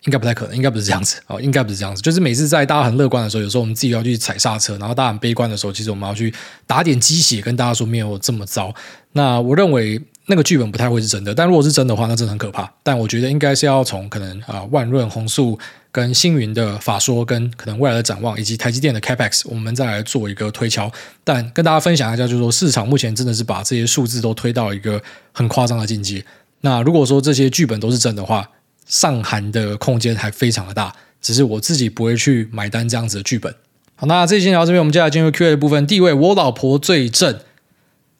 [0.03, 2.03] 应该不太可能，应该不是这样子 哦，应该不是这样子。
[2.03, 6.35] 就是每次在大家很乐观的时候，有时候我们自己要去踩刹车，然后大家很悲观的时候，其实我们要去
[6.67, 8.75] 打点鸡血，跟大家说没有这么糟。
[9.13, 11.35] 那我认为那个剧本不太会是真的。
[11.35, 12.71] 但如果是真的话，那真的很可怕。
[12.83, 15.59] 但我觉得应该是要从可能啊、呃、万润、弘塑
[15.91, 20.91] 跟星云的法说，跟可能未来的展望，以及台积电的 Capex，我们再来做一个推敲。
[21.25, 25.01] 但跟大家分享一下，就是说市场目前真的是把这些数字都推到一个
[25.33, 26.25] 很夸张的境界。
[26.61, 28.49] 那如果说这些剧本都是真的话，
[28.87, 30.93] 上韩的空间还非常的大。
[31.23, 33.53] 只是我自己不会去买单这样子的剧本。
[33.97, 35.85] 好，那这期聊这边，我们接下来进入 Q&A 的部分。
[35.87, 37.41] 第一位，我老婆最正。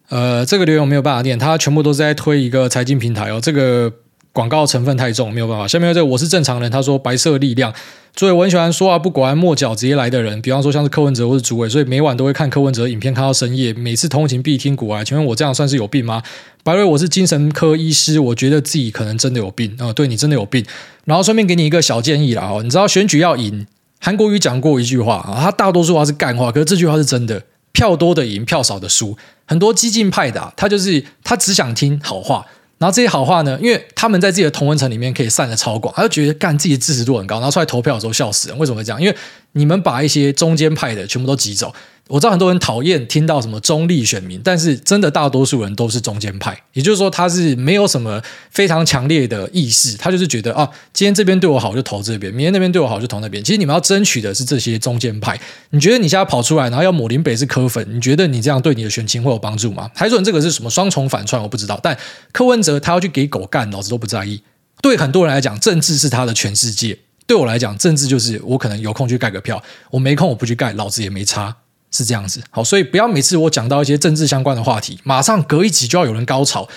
[0.09, 3.41] 呃，这个留言我没有办法念，他全部都是在推一个财经平台哦。
[3.43, 3.93] 这个
[4.33, 5.67] 广告成分太重，没有办法。
[5.67, 7.73] 下面这个我是正常人，他说白色力量。
[8.19, 13.75] 所以我很喜欢说话不拐弯抹角直接来的人，比方说像是柯文哲或是主委，所以每晚都会看柯文哲影片，看到深夜。
[13.75, 16.23] 每次通勤必听股癌，请问我这样算是有病吗？
[16.65, 20.65] 白瑞，我是精神科医师，我觉得自己可能真的有病啊、对你真的有病。
[21.05, 23.67] 然后顺便给你一个小建议啦哦，你知道选举要赢，
[24.01, 27.43] 韩国瑜讲过一句话啊，他大多数话是干话，可是这句话是真的，
[27.77, 29.15] 票多的赢，票少的输。
[29.45, 32.47] 很多激进派的、他就是他只想听好话。
[32.79, 38.59] 然后这些好话呢，因为他们在自己的同文层里面可以散的超广，他就觉得干自己的支持度很高，然后出来投票的时候笑死人。
[38.59, 39.01] 为什么会这样？
[39.01, 39.15] 因为
[39.57, 41.75] 你们把一些中间派的全部都挤走。
[42.09, 53.43] 我知道很多人讨厌听到什么中立选民，但是真的大多数人都是中间派，也就是说他是没有什么非常强烈的意识，他就是觉得啊，今天这边对我好就投这边，明天那边对我好就投那边。
[53.43, 55.37] 其实你们要争取的是这些中间派。
[55.71, 59.91] 你觉得你现在跑出来，然后要抹林北是柯粉，你觉得你这样对你的选情会有帮助吗？
[59.93, 61.43] 还是说这个是什么双重反串？
[61.43, 61.81] 我不知道。
[61.83, 61.99] 但
[62.31, 64.43] 柯文哲他要去给狗干，老子都不在意。
[64.81, 71.55] 对很多人来讲，政治是他的全世界；对我来讲，政治就是我可能有空去盖个票，我没空我不去盖，老子也没差。
[71.93, 76.69] 是这样子，好，所以不要每次我讲到一些政治相关的话题，马上隔一集就要有人高潮。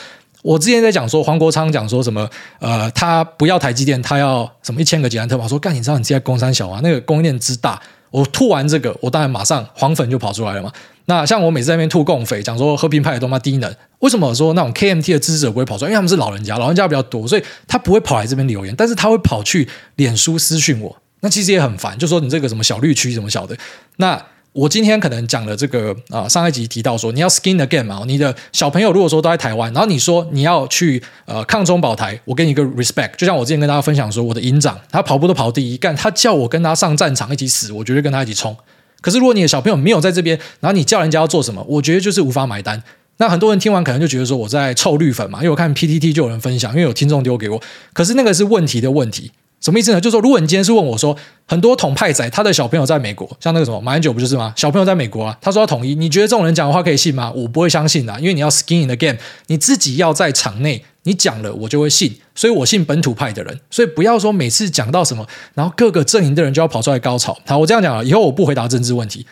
[0.44, 7.82] 我之前在讲说黄国昌讲说什么，呃，他不要台积电，他要什么一千个捷安特嘛，说干，你知道你现在工商小啊，那个供应链之大，
[8.12, 10.72] 我吐完这个，我当然马上黄粉就跑出来了嘛。
[11.10, 15.90] 那像我每次在那边吐共匪，讲说和平派的多么低能，为什么说那种 KMT 的支持者不会跑出来？
[15.90, 23.58] 因为他们是老人家，老人家比较多，所以他不会跑来这边留言，但是他会跑去脸书私讯我，那其实也很烦，就说你这个什么小绿区什么小的，
[23.98, 24.24] 那。
[24.52, 38.58] 我今天可能讲了这个啊，上一集提到说你要 skin the game 嘛，你的小朋友如果说都在台湾，然后你说你要去呃抗中保台，我给你一个 respect，就像我之前跟大家分享说，我的营长他跑步都跑第一，干他叫我跟他上战场一起死，我绝对跟他一起冲。
[39.02, 42.82] 可是如果你的小朋友没有在这边，然后你叫人家要做什么，我觉得就是无法买单。
[43.18, 47.62] 那很多人听完可能就觉得说我在臭绿粉嘛，因为我看 PTT 就有人分享，因为有听众丢给我，
[47.94, 49.32] 可是那个是问题的问题。
[49.62, 50.00] 什么意思呢？
[50.00, 54.54] 就是说，如果你今天是问我说，很多统派仔他的小朋友在美国，像那个什么马英九不就是吗？
[54.56, 57.32] 小朋友在美国啊，他说要统一，你觉得这种人讲的话可以信吗？
[57.36, 59.18] 我不会相信的，因为你要 skin in the game，
[59.48, 67.38] 你自己要在场内，你讲了我就会信，所以我信本土派的人，所以不要说每次讲到什么，然后各个阵营的人就要跑出来高潮。
[67.46, 69.26] 好，我这样讲了，以后我不回答政治问题。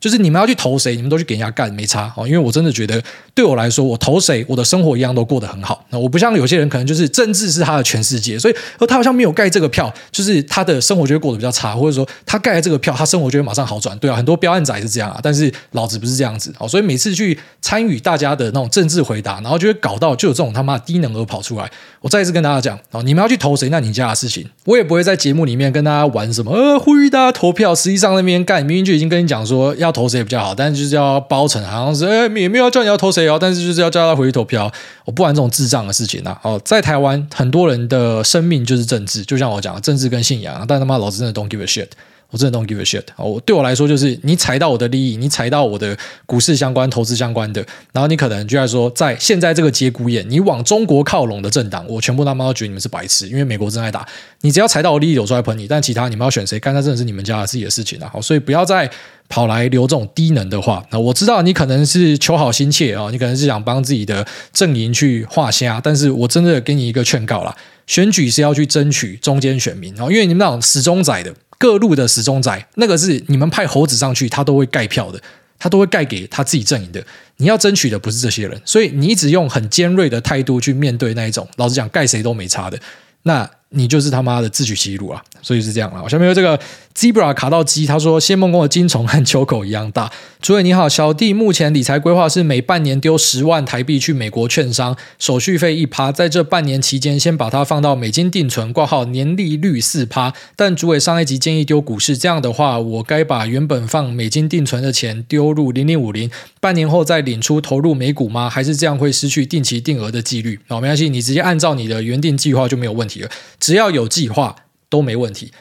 [0.00, 2.26] 就是你们要去投谁，你们都去给人家干，没差哦。
[2.26, 3.00] 因为我真的觉得，
[3.34, 5.84] 对我来说，我投谁，我的生活一样都过得很好。
[5.90, 8.54] 那我不像有些人，可能就是政治是他的全世界，所以
[8.88, 13.96] 他好像没有盖这个票，就是他的生活就会过得比较差，或者说他盖了这个票，他生活就会马上好转。
[13.98, 16.66] 对啊，很多标案仔是这样啊，但是老子不是这样子哦。
[16.66, 21.70] 所以每次去参与大家的那种政治回答，然后就会搞到就有这种他妈低能儿跑出来。
[22.00, 27.74] 我再一次跟大家讲哦，你们要去投谁，那你家的事情，我也不会在节目里面跟大家玩什么呃呼吁大家投票。
[27.74, 34.70] 实际上那边干明明就已经跟你讲说要投谁比较好，但是就是要包成，好像是哎，也没有要叫你要投谁哦，但是就是要叫他回去投票。
[35.04, 36.40] 我不玩这种智障的事情呐、啊。
[36.42, 41.88] 哦，在台湾很多人的生命就是政治，就像我讲的政治跟信仰，但他妈老子真的 don't give a shit。
[42.30, 43.02] 我真的 don't give a shit。
[43.16, 54.06] 我对我来说，就是你踩到我的利益，你踩到我的股市相关、投资相关的，然后你可能就在说，在现在这个节骨眼，你往中国靠拢的政党，我全部他妈都觉得你们是白痴，因为美国正在打。
[54.42, 55.66] 你只要踩到我利益，我出来喷你。
[55.66, 58.08] 但其他你们要选谁，干那真的是你们家自己的事情了。
[58.08, 58.90] 好，所以不要再
[59.28, 60.84] 跑来留这种低能的话。
[60.90, 67.54] 那我知道你可能是求好心切啊，你可能是想帮自己的阵营去画虾，但是我真的给你一个劝告啦，
[67.86, 71.34] 选举是要去争取中间选民，因为你们那种死忠仔的。
[71.60, 75.20] 各路的时钟仔，那个是你们派猴子上去，他都会盖票的，
[75.58, 77.04] 他都会盖给他自己阵营的。
[77.36, 82.80] 你要争取的不是这些人，所以你一直用很尖锐的态度去面对那一种，老实讲，盖谁都没差的。
[83.24, 83.48] 那。
[83.70, 85.22] 你就是他妈的自取其辱啊！
[85.42, 86.02] 所以是这样了。
[86.02, 86.58] 我下面有这个
[86.96, 90.10] Zebra 卡到鸡，他说谢孟恭的金虫和秋口一样大。
[90.42, 100.34] 主委你好，小弟目前理财规划是每半年丢十万台币去美国券商，手续费一趴，在这半年期间先把它放到美金定存，挂号年利率四趴。
[100.56, 106.28] 但主委上一集建议丢股市，这样的话，我该把原本放美金定存的钱丢入零零五零，
[106.60, 108.50] 半年后再领出投入美股吗？
[108.50, 110.58] 还是这样会失去定期定额的纪律？
[110.66, 113.30] 好，没关系，你直接按照你的原定计划就没有问题了。
[113.60, 114.56] 只要有计划
[114.88, 115.52] 都没问题。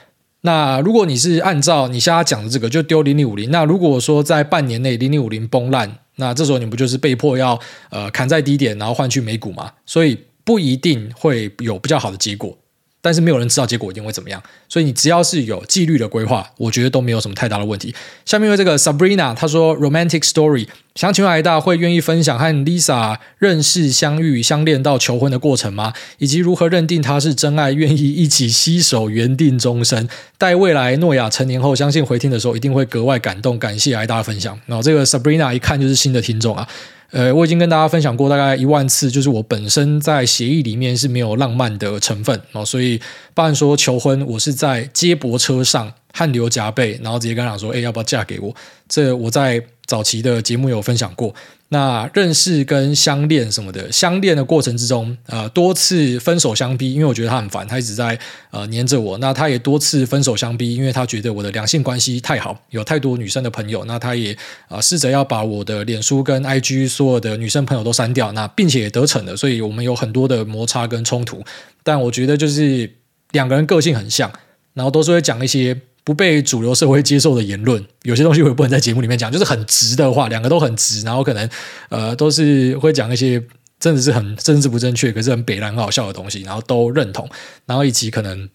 [0.41, 3.51] 那如果你是按照你现在讲的这个，就丢零零五零。
[3.51, 7.59] 那如果说在半年内零零五零崩烂，那这时候你不就是被迫要
[7.89, 9.73] 呃砍在低点，然后换去美股嘛？
[9.85, 12.57] 所以不一定会有比较好的结果。
[13.01, 17.95] 但是没有人知道结果一定会怎么样，所以你只要是有纪律的规划，我觉得都没有什么太大的问题。
[18.25, 25.93] 下面有这个 Sabrina，他说 Romantic Story，想请问艾大会愿意分享和 Lisa 认识、相遇、相恋到求婚的过程吗？
[26.17, 30.09] 以及如何认定他是真爱，愿意一起携手缘定终身？
[30.37, 33.57] 待未来诺亚成年后，相信回听的时候一定会格外感动。
[33.57, 34.59] 感谢艾大的分享。
[34.65, 36.67] 然后这个 Sabrina 一看就是新的听众啊。
[37.11, 42.99] 呃，我已经跟大家分享过大概一万次，就是我本身在协议里面是没有浪漫的成分哦，所以
[43.33, 48.53] 包含说求婚，我是在接驳车上汗流浃背，然后直接跟他讲说，哎，要不要嫁给我？
[48.87, 51.33] 这我在早期的节目有分享过。
[51.69, 58.17] 那认识跟相恋什么的，相恋的过程之中，呃，多次分手相逼，因为我觉得他很烦，他一直在
[58.51, 59.17] 呃黏着我。
[59.17, 63.83] 那他也多次分手相逼，因为他觉得我的两性关系太好，有太多女生的朋友。
[63.85, 69.35] 那他也啊、试着要把我的脸书跟 IG 所有的女生朋友都删掉，那并且也得逞了。
[69.35, 71.43] 所以我们有很多的摩擦跟冲突。
[71.83, 72.91] 但我觉得就是
[73.31, 74.31] 两个人个性很像，
[74.75, 75.79] 然后都是会讲一些。
[76.09, 81.47] 不被主流社会接受的言论，有些东西我也不能在节目里面讲，就是很直的话，两个都很直，然后可能
[81.89, 83.39] 呃都是会讲一些
[83.79, 87.29] 真的是很政治不正确，可是很北烂很好笑的东西，然后都认同，
[87.67, 88.49] 然后以及可能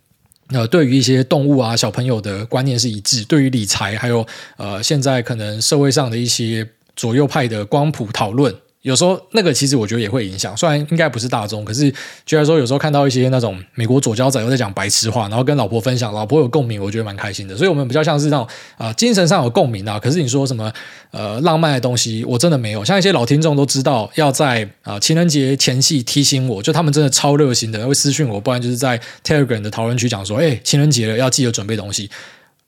[0.49, 8.53] 呃对于一些动物啊小朋友的观念是一致，对于理财还有呃现在可能社会上的一些左右派的光谱讨论。
[8.85, 11.90] 有时候那个其实我觉得也会影响，虽然应该不是大众，可是
[12.27, 17.57] 居然说有时候看到一些那种美国左交仔又在讲白痴话，然后跟老婆分享，老婆有共鸣，我觉得蛮开心的。
[17.57, 19.99] 所以我们比较像是那种啊、精神上有共鸣啊。
[19.99, 20.70] 可是你说什么
[21.12, 22.85] 呃浪漫的东西，我真的没有。
[22.85, 32.11] 像一些老听众都知道，要在啊、情人节前夕提醒我，就他们真的超热心的会私讯我，不然就是在 Telegram 的讨论区讲说，哎，情人节了要记得准备东西。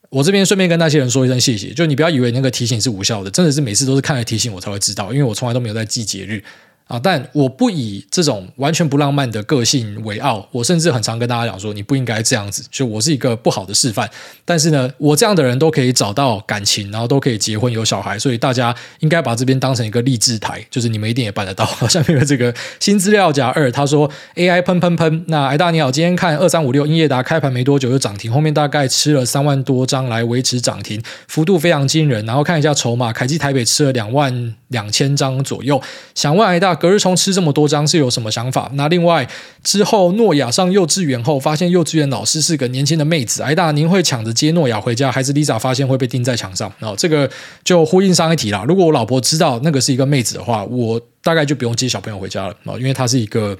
[0.09, 6.43] 我这边顺便跟那些人说一声谢谢，就你不要以为那个提醒是无效的，真的是每次都是看了提醒我才会知道，因为我从来都没有在记节日。
[6.87, 6.99] 啊！
[7.03, 14.09] 但我不以这种完全不浪漫的个性为傲，我甚至很常跟大家讲说，你不应该这样子，就我是一个不好的示范。
[14.45, 21.65] 但是呢，我这样的人都可以找到感情，然后都可以结婚有小孩，所以大家应该把这边当成一个励志台，就是你们一定也办得到。
[21.89, 25.25] 下面的这个新资料夹二，他说 AI 喷喷喷。
[25.27, 32.25] 那癌大你好，今天看二三五六英业达开盘没多久就涨停，后面大概吃了三万多张来维持涨停，幅度非常惊人。
[32.25, 35.81] 然后看一下筹码，凯基台北吃了两万两千张左右，
[36.15, 36.76] 想问癌大。
[36.77, 38.71] 隔日冲吃这么多张是有什么想法？
[38.75, 39.27] 那另外
[39.63, 46.71] 之后诺亚上幼稚园后，发现幼稚园老师是个年轻的妹子，癌大您会抢着接诺亚回家，还是 Lisa 发现会被钉在墙上？
[46.79, 47.29] 哦这个
[47.65, 48.63] 就呼应上一题啦。
[48.65, 53.57] 如果我老婆知道那个是一个妹子的话，我大概就不用接小朋友回家了啊，因为她是一个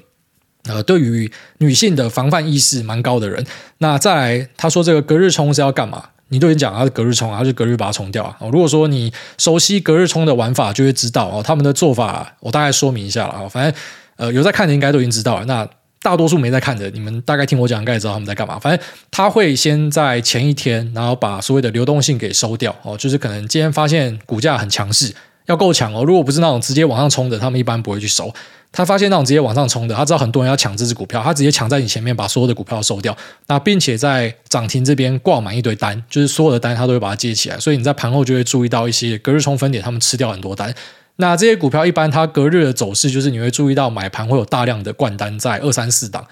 [0.64, 3.44] 呃对于女性的防范意识蛮高的人。
[3.78, 6.04] 那再来，他说这个隔日冲是要干嘛？
[6.28, 8.36] 你都已经讲，他是隔日冲，他是隔日把它冲掉啊。
[8.52, 13.48] 如果说你熟悉隔日冲的玩法，就会知道哦，他们的做法我大概说明一下了啊。
[13.48, 13.72] 反正
[14.16, 15.68] 呃有在看的应该都已经知道了，那
[16.00, 18.58] 大多数没在看的，你们大概听我讲，应该也知道他们在干嘛。
[18.58, 25.12] 反正他会先在前一天，然后把所谓的流动性给收掉哦，就是可能今天发现股价很强势，
[25.46, 26.04] 要够强哦。
[26.04, 28.32] 如果不是那种直接往上冲的，他们一般不会去收。
[28.70, 40.72] 他发现那种直接往上冲的，他知道很多人要抢这只股票，他直接抢在你前面，把所有的股票收掉，那并且在涨停这边挂满一堆单，就是所有的单他都会把它接起来，所以你在盘后就会注意到一些隔日冲分点，他们吃掉很多单。
[41.16, 46.24] 那这些股票一般它隔日的走势就是你会注意到买盘会有大量的灌单在二三四档，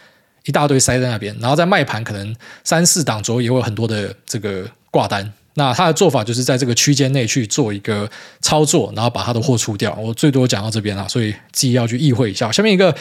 [0.44, 5.32] 一大堆塞在那边，然后在卖盘可能三四档左右也会有很多的这个挂单。
[5.58, 8.08] 那他的做法就是在这个区间内去做一个
[8.40, 9.92] 操作，然后把他的货出掉。
[10.00, 12.52] 我最多讲到这边了，所以自己要去意会一下。
[12.52, 12.94] 下面一个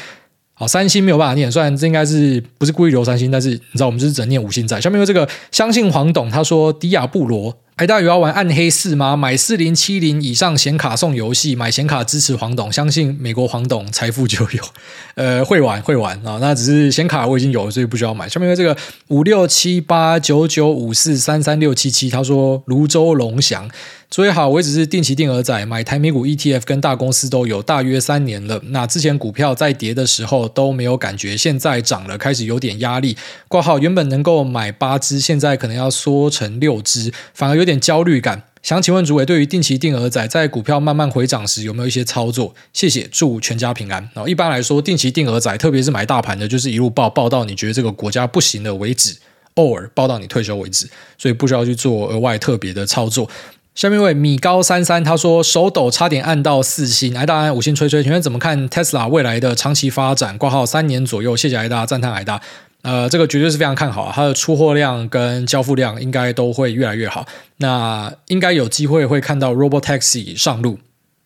[0.57, 4.79] 好，三星没有办法念，虽然这应该是不是故意留三星，但是你知道我们就是只能念五星在。
[4.79, 7.57] 下面有这个相信黄董，他说迪亚布罗。
[7.75, 9.17] 癌大有要玩暗黑四吗？
[9.17, 14.63] 买四零七零以上显卡送游戏，买显卡支持黄董，相信美国黄董财富就有。
[15.15, 18.29] 呃，会玩会玩啊，那只是显卡我已经有了，所以不需要买。
[18.29, 18.77] 下面有这个
[19.09, 23.69] 五六七八九九五四三三六七七，他说芦洲龙翔。
[24.15, 28.62] 所以好，我也只是定期定额仔买台美股 ETF，跟大公司都有大约三年了。
[28.67, 33.17] 那之前股票在跌的时候都没有感觉，现在涨了开始有点压力。
[33.49, 38.43] 挂号原本能够买八支，现在可能要缩成六支，反而有点焦虑感。
[38.63, 42.56] 想请问主委，对于定期定额仔在股票慢慢回涨时有没有一些操作？
[42.71, 44.01] 谢谢，祝全家平安。
[44.13, 49.17] 然后一般来说，定期定额仔，特别是买大盘的，就是一路抱抱到你觉得这个国家不行了为止，
[49.56, 53.30] 偶尔报到你退休为止，所以不需要去做额外特别的操作。
[53.75, 60.37] 下面一位米高三三，他说手抖差点按到四星，来大家五星吹吹，请问怎么看 Tesla 未来的长期发展？
[60.37, 62.41] 挂号三年左右，谢谢癌大，赞叹癌大。
[62.83, 67.25] 呃，这个绝对是非常看好啊，它的出货量跟交付量应该都会越来越好。
[67.58, 70.79] 那应该有机会会看到 Robotaxi 上路。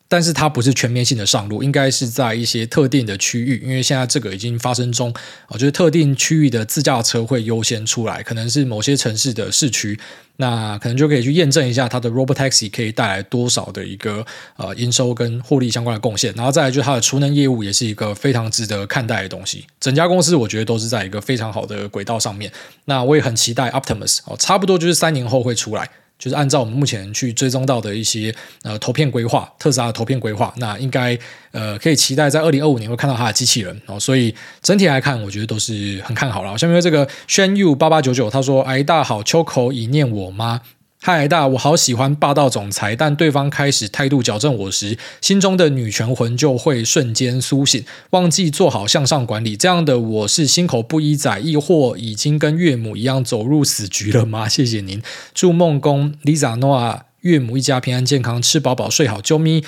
[0.10, 5.14] 但是它不是全面性的上路，应该是在一些特定的区域，因为现在这个已经发生中
[5.46, 10.00] 啊，就是特定区域的自驾车会优先出来，可能是某些城市的市区，
[10.38, 14.26] 那可能就可以去验证一下它的 Robotaxi 可以带来多少的一个
[14.58, 19.68] 呃营收跟获利相关的贡献，然后再来就是它的储能业务也是一个非常值得看待的东西。
[19.80, 22.52] 整家公司我觉得都是在一个非常好的轨道上面，
[22.86, 25.88] 那我也很期待 Optimus 哦，差不多就是三年后会出来。
[26.20, 31.18] 就是按照我们目前去追踪到的一些呃投片规划，特斯拉的投片规划，那应该
[31.52, 33.98] 呃可以期待在二零二五年会看到它的机器人哦。
[33.98, 36.58] 所以整体来看，我觉得都是很看好了。
[36.58, 40.62] 下面这个轩 u 八八九九他说：“哎大好，秋口已念我吗？”
[41.02, 49.56] 嗨，大家，我好喜欢霸道总裁，但对方开始态度矫正我时，心中的女权魂就会瞬间苏醒，忘记做好向上管理。
[49.56, 54.50] 这样的我是心口不一仔，亦或已经跟岳母一样走入死局了吗？
[54.50, 55.02] 谢谢您，
[55.34, 59.64] 祝梦工 Lisa Noah 岳母一家平安健康，吃饱饱睡好，啾咪。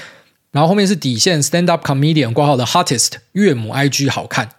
[0.52, 4.50] 然后后面是底线 Stand Up Comedian 挂号的 Hottest 岳母 IG 好看。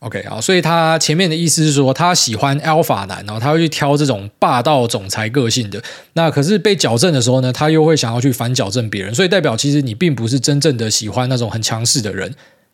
[0.00, 5.82] OK 啊，所以他前面的意思是说，他喜欢 Alpha 男，然后他会去挑这种霸道总裁个性的。
[6.12, 12.32] 那可是被矫正的时候呢，他又会想要去反矫正别人，所以代表其实你并不是真正的喜欢那种很强势的人，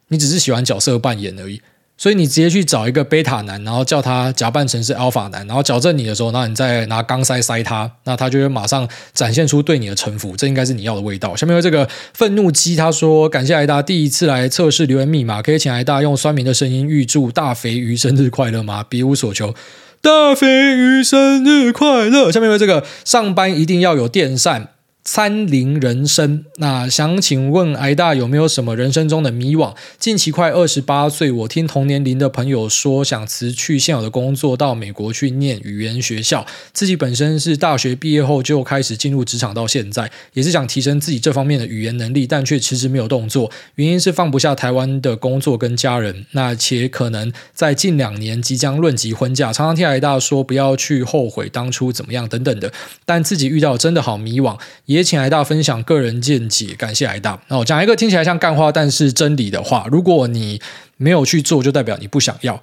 [0.09, 1.63] 你只是喜欢角色扮演而已。
[1.97, 11.37] 所以你直接去找一个贝塔男，然后叫他假扮成是 Alpha 男，然后矫正你的时候，那你再拿钢塞塞他，那他就会马上展现出对你的臣服，这应该是你要的味道。
[11.37, 18.85] 下面有这个愤怒鸡，他说：“感谢艾大第一次来测试留言密码，可以请艾大用酸民的声音预祝大肥鱼生日快乐吗？
[18.89, 19.55] 别无所求，
[20.03, 24.74] 大肥鱼生日快乐。”下面有这个上班一定要有电扇。
[25.05, 29.75] 参灵人生，那想请问癌大有没有什么人生中的迷惘？
[29.99, 36.47] 近期快二十八岁，我听同年龄的朋友说想辞去现有的工作，到美国去念语言学校。
[36.73, 43.51] 自己本身是大学毕业后就开始进入职场，到现在也是想提升自己这方面的语言能力，但却迟迟没有动作。
[43.75, 52.73] 原因是放不下台湾的工作跟家人，那且可能在近两年即将论及婚嫁，常常听癌大说不要去后悔当初怎么样等等的，
[53.05, 54.59] 但自己遇到真的好迷惘。
[54.95, 57.43] 也请癌大分享个人见解，感谢癌大。
[57.49, 59.87] 那我，讲一个听起来像干话，但是真理的话。
[59.91, 60.61] 如果你
[60.97, 62.63] 没有去做，就代表你不想要。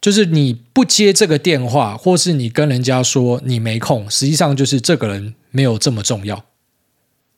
[0.00, 6.44] 就是你不接这个电话，或是你跟人家说你没空，实际上就是这个人没有这么重要。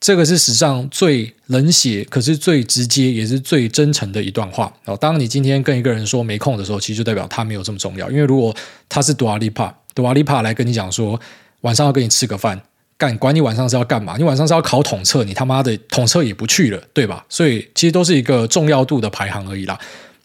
[0.01, 4.73] 这个是史上最冷血，可是最直接，也是最真诚的一段话。
[4.85, 8.11] 哦，当你今天跟一个人说没空的时候，其实就代表他没有这么重要。
[8.11, 8.55] 因为如果
[8.89, 11.19] 他是杜阿丽帕，杜阿丽帕来跟你讲说
[11.61, 12.61] 晚上要跟你吃个饭。
[12.99, 14.17] 干，管你晚上是要干嘛？
[14.17, 17.25] 你晚上是要考统测，你他妈的统测也不去了，对吧？
[17.29, 19.79] 所以其实都是一个重要度的排行而已啦。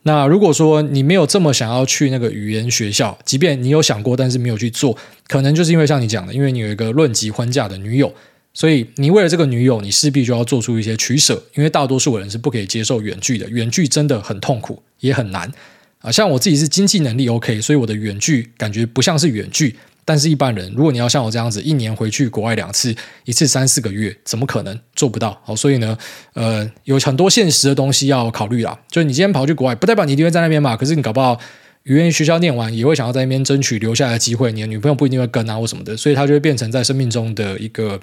[0.03, 4.97] 那如果说你没有这么想要去那个语言学校，即便你有想过，但是没有去做，
[5.27, 8.11] 可能就是因为像你讲的，因为你有一个论及婚嫁的女友，
[8.53, 11.43] 所以你为了这个女友，你势必就要做出一些取舍。
[11.55, 15.51] 因为大多数人是不可以接受远距的，远距真的很痛苦，也很难
[15.99, 16.11] 啊。
[16.11, 19.75] 像我自己是经济能力 OK，所以我的远距感觉不像是远距。
[20.03, 22.93] 但是，一般人如果你要像我这样子，一年回去国外两次，
[23.25, 25.39] 一次三四个月，怎么可能做不到？
[25.45, 25.97] 好，所以呢，
[26.33, 28.79] 呃，有很多现实的东西要考虑啦。
[28.89, 30.75] 就是你今天跑去国外，不代表你一定会在那边嘛。
[30.75, 31.39] 可是你搞不好
[31.83, 34.51] 语言学校念完，也会想要在那边争取留下来的机会。
[34.51, 37.99] 你的女朋友不一定会跟啊，或什么的，所以它就会变成在生命中的一个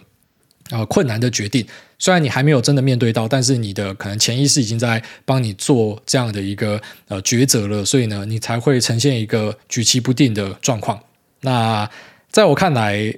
[0.71, 1.67] 呃困难的决定。
[1.99, 7.85] 虽然你还没有真的面对到，但是你的可能潜意识已经在帮你做这样的一个呃抉择了。
[7.85, 11.01] 所以呢，你才会呈现一个举棋不定的状况。
[11.41, 11.89] 那
[12.31, 13.15] 在我看来，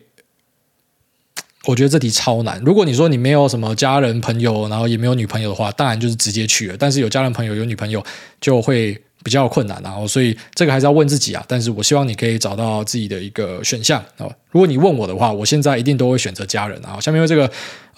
[1.66, 2.60] 我觉得这题超难。
[2.64, 6.76] 如果你说你没有什么家人朋友，然后也没有女朋友的话，当然就是直接去了。
[6.78, 8.04] 但是有家人朋友、有女朋友，
[8.40, 9.80] 就会比较困难。
[9.82, 11.44] 然后，所以这个还是要问自己啊。
[11.48, 14.28] 但是我希望你可以找到自己的一个选项啊。
[14.50, 17.00] 如果你问我的话，我现在一定都会选择家人啊。
[17.00, 17.50] 下面为这个。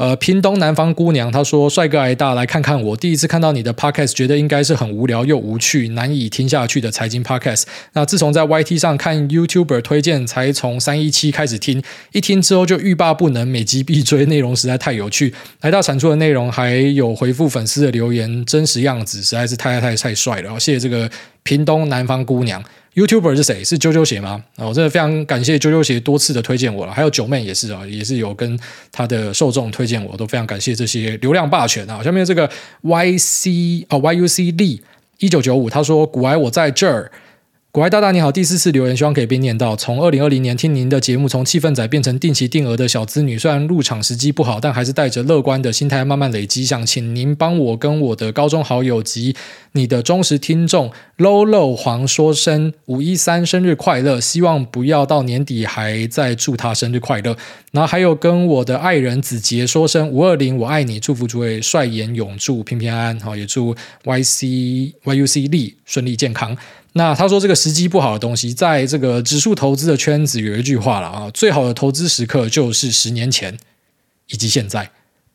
[0.03, 2.97] 呃，屏东南方姑娘她说：“帅哥癌大，来看看我。
[2.97, 7.63] 第一次看到你的 podcast，觉得应该是很无聊又无趣、难以听下去的财经 podcast。
[7.93, 11.81] 那自从在 YT 上看 YouTuber 推荐，才从三一七开始听，
[12.11, 15.33] 一听之后就欲罢不能，每集必追，内容实在太有趣。
[15.61, 20.59] 癌大产出的内容还有回复粉丝的留言，真实样子实在是太太太帅了。
[20.59, 21.09] 谢谢这个
[21.45, 22.61] 屏东南方姑娘。”
[22.95, 23.65] YouTuber 是谁？
[23.65, 24.43] 是啾啾鞋吗？
[24.57, 28.59] 我、真的非常感谢啾啾鞋多次的推荐我了，还有九妹也是啊，也是有跟
[28.91, 32.03] 他的受众推荐我，都非常感谢这些流量霸权啊。
[32.03, 32.51] 下面这个
[32.83, 34.83] YC 啊 Y U C D
[35.19, 37.11] 一九九五，他说：“古埃我在这儿。”
[37.75, 39.75] 股癌大大你好，第四次留言，希望可以被念到。
[39.75, 46.67] 从二零二零年听您的节目，从气氛仔变成定期定额的小资女，虽然入场时机不好，但还是带着乐观的心态慢慢累积。
[46.67, 49.35] 想请您帮我跟我的高中好友及
[49.73, 57.35] 你的忠实听众 low low 黄说声五一三生日快乐，希望不要到年底还在祝他生日快乐。
[57.71, 66.55] 然后还有跟我的爱人子杰说声五二零我爱你，祝福诸位帅颜永驻平平安安，好也祝 YC YUC 力顺利健康。
[66.95, 73.59] 那他说这个时机不好的东西，在这个指数投资的圈子有一句话了啊，最好的投资时刻就是十年前
[74.29, 74.91] 以及现在。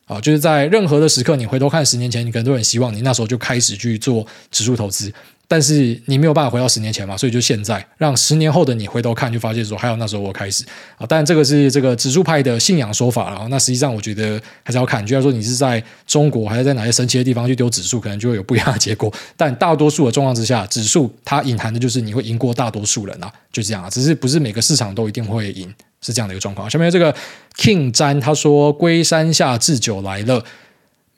[0.06, 5.12] 啊，就是在任何的时刻，你回头看十年前，你可能都很希望你那时候就开始去做指数投资，
[5.50, 10.62] 但是你没有办法回到十年前嘛，所以就现在让十年后的你回头看，就发现说还有那时候我开始
[10.98, 13.48] 啊，但这个是这个指数派的信仰说法了。
[13.48, 19.10] 那实际上我觉得还是要看，就像说你是在中国还是在哪些神奇的地方去丢指数，可能就会有不一样的结果。
[19.38, 25.74] 但大多数的状况之下，指数它隐含的就是你会赢过大多数人啊，就这样啊，只是不是每个市场都一定会赢。
[26.00, 26.70] 是这样的一个状况。
[26.70, 27.12] 下面这个
[27.56, 30.40] King 詹他说：“龟山下置酒来了，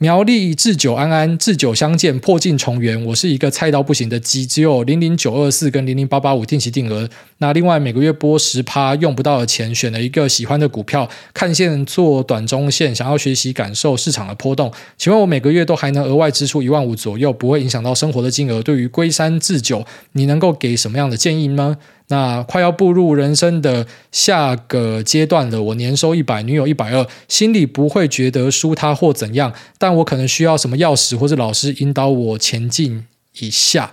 [0.02, 3.04] 苗栗置酒安安，置酒相见，破镜重圆。
[3.04, 7.06] 我是一个菜到不行的鸡，只有零零九二四跟零零八八五定期定额。
[7.36, 14.72] 那另外每个月拨十趴用不到的钱，选了一个喜欢的股票，看线做短中线，想要学习感受市场的波动。
[14.96, 18.62] 请问我每个月都还能额外支出一万五左右，不会影响到生活的金额。
[18.62, 21.76] 对于龟山置酒，你能够给什么样的建议吗？”
[22.10, 33.06] 那快要步入人生的下个阶段了，我年收一百，女友一百二，心里不会觉得输他或怎样，但我可能需要什么钥匙或者老师引导我前进
[33.38, 33.90] 一下。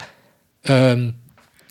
[0.63, 1.13] 嗯，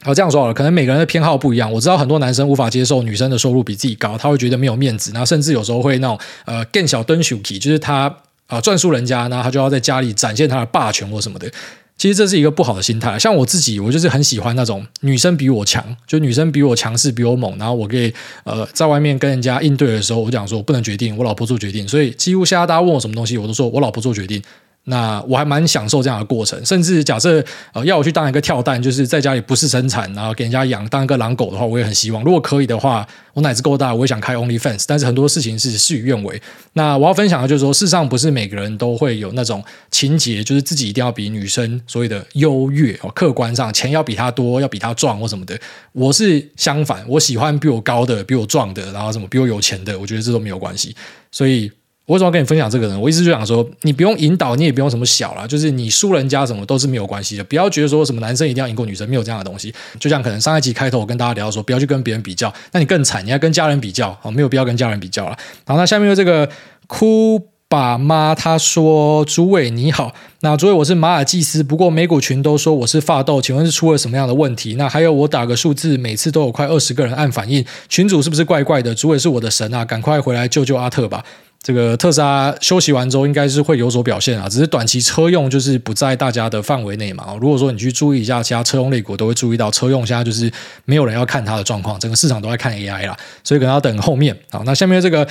[0.03, 1.71] 好，这样说好了，可能每个人的偏好不一样。
[1.73, 8.17] 我知道很多男生无法接受女生的收入比自己高，他会觉得没有面子，然后甚至有时候会那种呃更小灯 shuki，就是他
[8.47, 11.51] 啊赚输人家，然后他就要在家里展现他的霸权或什么的。
[11.99, 13.19] 其实这是一个不好的心态。
[13.19, 18.13] 像我自己，我就是很喜欢那种女生比我强，就女生比我强势、比我猛，然后我可以
[18.45, 21.89] 呃在外面跟人家应对的时候，我讲说我不能决定，我老婆做决定。
[21.89, 24.43] 所以几乎现在大家问我什么东西，我都说我老婆做决定。
[24.89, 32.23] 那我还蛮享受这样的过程，甚至假设呃要我去当一个跳蛋，就是在家里不是生产，然后给人家养当一个狼狗的话，我也很希望。
[32.23, 34.85] 如果可以的话，我奶子够大，我也想开 OnlyFans。
[34.87, 36.41] 但是很多事情是事与愿违。
[36.75, 39.61] 那我要分享的就是说，世上不是每个人都会有那种
[39.91, 45.59] 情节，就是自己一定要比女生所谓的优越哦，客观上钱要比她多，要比她壮或什么的。
[45.91, 50.95] 我是相反，我喜欢比我高的，比我壮的，然后什么比我有钱的，我觉得这都没有关系。
[51.33, 51.73] 所以。
[52.07, 52.99] 我为什么要跟你分享这个呢？
[52.99, 57.43] 我意思就想说，你不用引导，你也不用什么小啦，就是你输人家什么都是没有关系的。
[57.43, 59.75] 不要觉得说什么男生一定要赢过女生，没有这样的东西。
[59.99, 65.37] 就像可能上一集开头我跟大家聊说，不要去跟别人比较，那你更惨，你要跟家人比较，没有必要跟家人比较了。
[65.67, 66.49] 好，那下面有这个
[66.87, 74.77] 哭爸妈，他说：“诸位你好，那诸位我是马尔济斯，不过美股群都说我是发豆，请问是出了什么样的问题？
[74.77, 78.95] 那还有我打个数字，每次都有快二十个人按反应，群主是不是怪怪的？
[78.95, 81.25] 诸位是我的神啊，赶快回来救救阿特吧！”
[81.67, 87.37] 这个特斯拉休息完之后，应该是会有所表现啊，只是短期车用就是不在大家的范围内嘛。
[87.41, 90.49] 如果说你去注意一下其他车用类股，都会注意到车用现在就是
[90.85, 94.39] 没有人要看它的状况，整个市场都在看 AI 啦，所以可能要等后面。
[94.53, 95.27] 好，那下面这个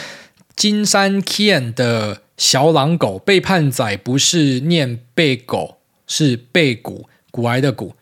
[0.57, 7.93] 金山 Kian 的小狼狗背叛仔不是念背狗，是背骨骨癌的骨。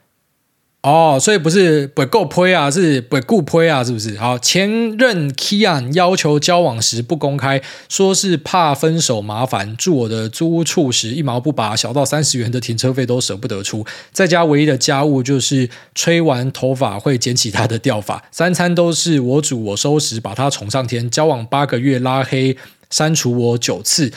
[0.83, 4.17] 哦，所以不是不够呸啊，是不够呸啊，是不是？
[4.17, 9.77] 好，前任 Kian 要求交往时不公开，说是怕分手麻烦。
[9.77, 13.85] 住我的租屋处时一毛不拔，小到三十元的停车费都舍不得出。
[14.11, 18.21] 在家唯一的家务就是吹完头发会捡起他的掉发。
[18.29, 21.09] 三餐都是我煮我收拾，把他宠上天。
[21.09, 22.57] 交往八个月拉黑
[22.89, 24.11] 删除我九次。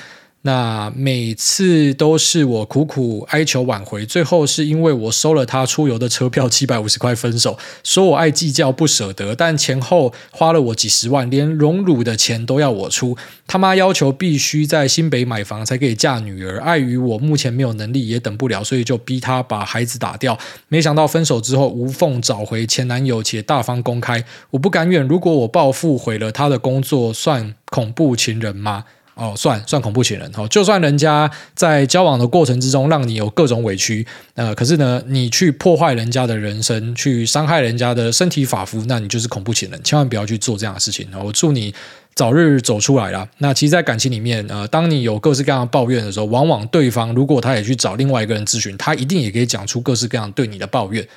[0.47, 13.16] 那每次都是我苦苦哀求挽回，最后是因为我收了他出游的车票七百五十块分手，说我爱计较不舍得，但前后花了我几十万，连荣辱的钱都要我出。
[13.49, 20.38] 他妈要求必须在新北买房才可以嫁女儿，碍于我目前没有能力也等不了，所以就逼他把孩子打掉。
[20.68, 25.05] 没想到分手之后无缝找回前男友，且大方公开，我不甘愿。
[25.09, 28.84] 如果我报复毁了他的工作，算恐怖情人吗？
[29.16, 41.08] 哦，算算恐怖情人哦，就算人家在交往的过程之中让你有各种委屈，呃，可是呢，你去破坏人家的人生，去伤害人家的身体发肤，那你就是恐怖情人，千万不要去做这样的事情。
[41.18, 41.74] 我祝你
[42.14, 43.26] 早日走出来啦。
[43.38, 51.08] 那其实，在感情里面，呃，当你有各式各样的抱怨的时候，往往对方如果他也去找另外一个人咨询，他一定也可以讲出各式各样对你的抱怨。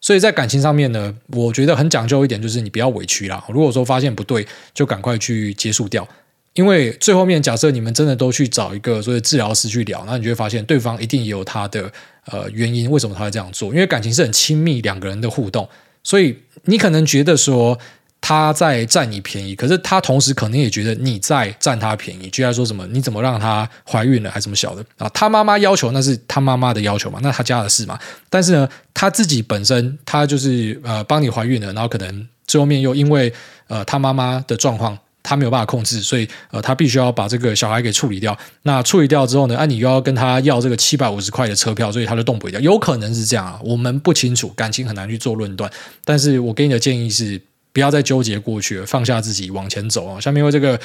[0.00, 3.44] 所以在感情上面呢，我觉得很讲究一点，就是你不要委屈啦。
[3.48, 4.44] 如果说发现不对，
[4.74, 6.06] 就赶快去结束掉。
[6.54, 11.92] 因为最后面，假设你们真的都去找一个所谓治疗师去聊，那你就会发现对方一定也有他的
[12.26, 13.74] 呃原因，为什么他会这样做？
[13.74, 15.68] 因为感情是很亲密两个人的互动，
[16.04, 17.76] 所以你可能觉得说
[18.20, 25.08] 他在占你便宜，可是他同时可能也觉得你在占他便宜，居然说什么你怎么让他怀孕了还是什么小的啊？
[25.08, 27.98] 他妈妈要求那是他妈妈的要求嘛，那他家的事嘛。
[28.30, 33.32] 但是呢，他自己本身他就是呃帮你怀孕了，然后可能最后面又因为
[33.66, 34.96] 呃他妈妈的状况。
[35.24, 38.38] 他没有办法控制，所以呃，他必须要把这个小孩给处理掉。
[38.62, 42.60] 那处理掉之后呢，啊，你又要跟他要这个七百五十块的车票，所以他就动不了。
[42.60, 45.68] 有可能是这样啊，我们不清楚，感情很难去做论断。
[46.04, 47.40] 但是我给你的建议是，
[47.72, 50.20] 不要再纠结过去，放下自己往前走啊。
[50.20, 50.78] 下面因为这个。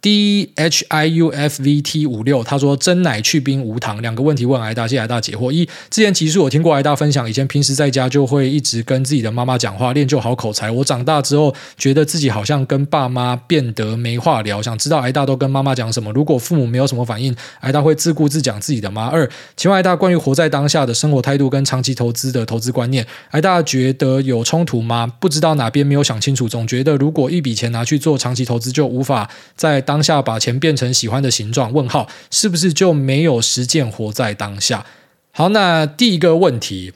[0.00, 5.50] D H I U F V T 五六，他说真奶去冰无糖，两个问题问挨大，谢谢挨大解惑。
[5.50, 10.70] 一，之前其实我听过挨大分享，以前平时在家就会一直跟自己的妈妈讲话，练就好口才。
[10.70, 16.12] 我长大之后觉得自己好像跟爸妈变得没话聊，想知道挨大都跟妈妈讲什么？
[16.12, 19.10] 如果父母没有什么反应，挨大会自顾自讲自己的吗？
[19.12, 25.12] 二，请问挨大关于活在当下的生活态度跟长期投资的投资观念，挨大觉得有冲突吗？
[25.18, 31.72] 不知道哪边没有想清楚，总觉得如果一笔钱拿去做长期投资，就无法在当下把钱变成喜欢的形状？
[31.72, 34.84] 问号是不是就没有实践活在当下？
[35.32, 36.92] 好，那第一个问题，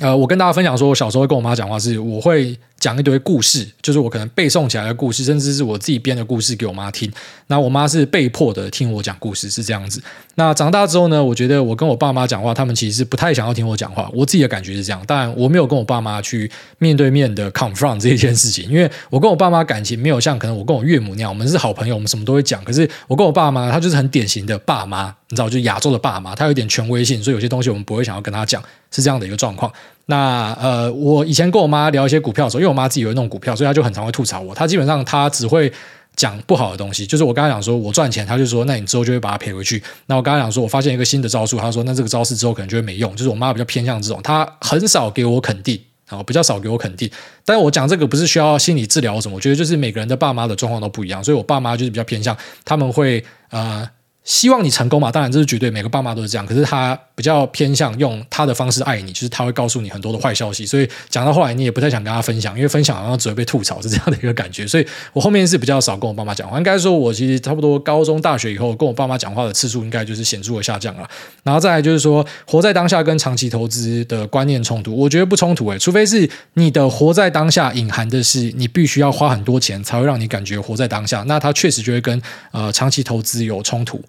[0.00, 2.58] 呃，我跟大家分享说，我小时候跟我妈讲话是，我会。
[2.78, 7.10] 讲一堆故事，就是我可能背诵起来的故事，甚至是我自己编的故事给我妈听。
[7.46, 10.02] 那我妈是被迫的听我讲故事，是这样子。
[10.34, 14.10] 那长大之后呢，我觉得我跟我爸妈讲话，他们其实是不太想要听我讲话。
[14.12, 22.62] 我自己的感觉是这样，当然我没有跟我爸妈去面对面的 confront 这一件事情，因为我跟我爸妈感情没有像可能我跟我岳母那样，我们是好朋友，我们什么都会讲。
[22.64, 29.72] 可是我跟我爸妈，他就是很典型的爸妈，你知道，就亚洲的爸妈，他有点权威性，所以有些东西我们不会想要跟他讲，是这样的一个状况。
[30.06, 34.54] 那呃，我以前跟我妈聊一些股票的时候，因为我妈自己会弄股票，所以她就很常会吐槽我。
[34.54, 35.72] 她基本上她只会
[36.14, 39.82] 讲不好的东西，就是我刚才讲说我赚钱，她就说那你之后就会把它赔回去。
[40.06, 43.16] 那我刚才讲说我发现一个新的招数，她说那这个招式之后可能就会没用。
[43.16, 47.10] 就是我妈比较偏向这种，她很少给我肯定，然后比较少给我肯定。
[47.44, 53.88] 但我讲这个不是需要心理治疗什么，我觉得就是每个人的爸妈的状况都不一样，所以我爸妈就是比较偏向他们会呃。
[54.24, 55.12] 希望你成功嘛？
[55.12, 56.46] 当然这是绝对，每个爸妈都是这样。
[56.46, 60.64] 可是他比较偏向用他的方式爱你，就是他会告诉你很多的坏消息。
[60.64, 64.66] 所以讲到后来，你也不太想跟他分享，因为分享好像只会被吐槽，是这样的一个感觉。
[64.66, 66.56] 所以我后面是比较少跟我爸妈讲话。
[66.56, 71.06] 应该说，我其实差不多高中、大学以后，跟我爸妈讲话的次数应该就是显著的下降了。
[71.42, 82.20] 然后再来就是说，活在当下跟长期投资的观念冲突，我觉得不冲突诶，除非是你的活在当下隐含的是你必须要花很多钱才会让你感觉活在当下，那它确实就会跟
[82.52, 84.02] 呃长期投资有冲突。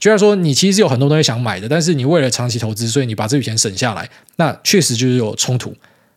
[0.00, 5.72] 就像说，你其实有很多东西想买的，但是你为了长期投资，所以你把这笔钱省下来，那确实就是有冲突。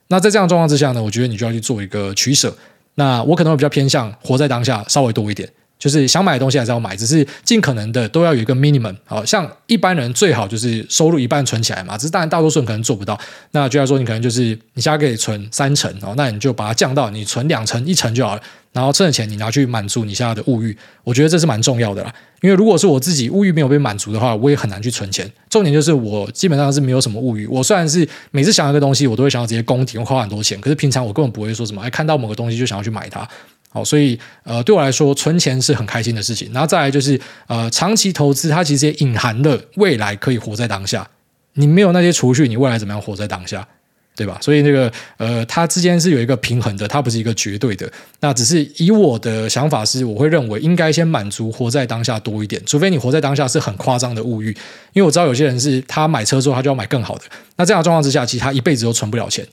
[0.07, 2.55] 那在这样的状况之下呢，我觉得你就要去做一个取舍。
[2.95, 5.49] 那我可能会比较偏向活在当下，稍微多一点，
[5.83, 8.95] 就是想买的东西还是要买，只是尽可能的都要有一个 minimum。
[9.03, 13.19] 好像一般人最好就是收入一半存起来嘛，只是当然大多数人可能做不到。
[13.51, 18.41] 那就要说，你可能就是你现在可以存三成哦，那你就把它降到你存两成、一成就好了。
[18.71, 22.11] 然后挣的钱你拿去满足你现在的物欲，我觉得这是蛮重要的啦。
[22.41, 25.29] 因为如果是我自己物欲没有被满足的话，我也很难去存钱。
[25.49, 27.45] 重点就是我基本上是没有什么物欲。
[27.47, 30.59] 我虽然是每次想要一个东西，我都会想要直接攻顶，花很多钱。
[30.61, 33.27] 可是平常我根本不会说什么，哎，看到某个东西就想要去买它。
[33.73, 36.49] 好，所以呃，对我来说，存钱是很开心的事情。
[36.53, 41.05] 然后再来就是呃，长期投资它其实也隐含了未来可以活在当下。
[41.53, 43.67] 你没有那些储蓄，你未来怎么样活在当下？
[44.15, 44.37] 对吧？
[44.39, 47.91] 所以那个呃，它之间是有一个平衡的，它不是一个绝对的。
[48.19, 54.49] 那只是以我的想法是，我会认为应该先满足活在当下多一点，除非你活在当下是很夸张的物欲。
[54.93, 57.23] 因为我知道有些人是他买车之后他就要买更好的，
[57.55, 59.43] 那这样的状况之下，其实他一辈子都存不了钱。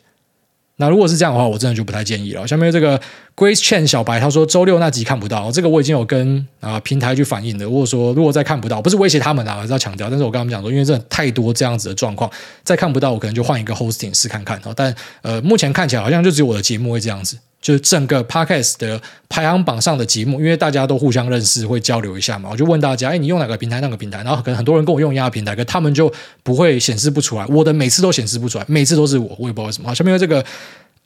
[0.77, 2.47] 那如果是这样的话，我真的就不太建议了。
[2.47, 3.01] 下面这个
[3.41, 7.65] Grace Chen 小白他说，周六那集看不到，这个我已经有跟啊、平台去反映的。
[7.65, 10.11] 如果说如果再看不到，不是威胁他们啊，还是要强调。
[10.11, 12.31] 但是我跟他们讲说，因为真的太多这样子的状况，
[12.63, 14.61] 再看不到，我可能就换一个 hosting 试看看。
[14.77, 17.39] 但呃，目前看起来好像就只有我的节目会这样子。
[17.63, 22.51] 就是整个 podcast 的排行榜上的节目，因为大家都互相认识，会交流一下嘛。
[22.53, 23.81] 我就问大家，哎，你用哪个平台？
[23.81, 24.23] 那个平台？
[24.23, 26.13] 然后可能很多人跟我用一样的平台，可他们就
[26.43, 27.47] 不会显示不出来。
[27.47, 29.89] 我的每次都显示不出来，每次都是我，我也不知道为什么。
[29.89, 30.45] 好，下面有这个。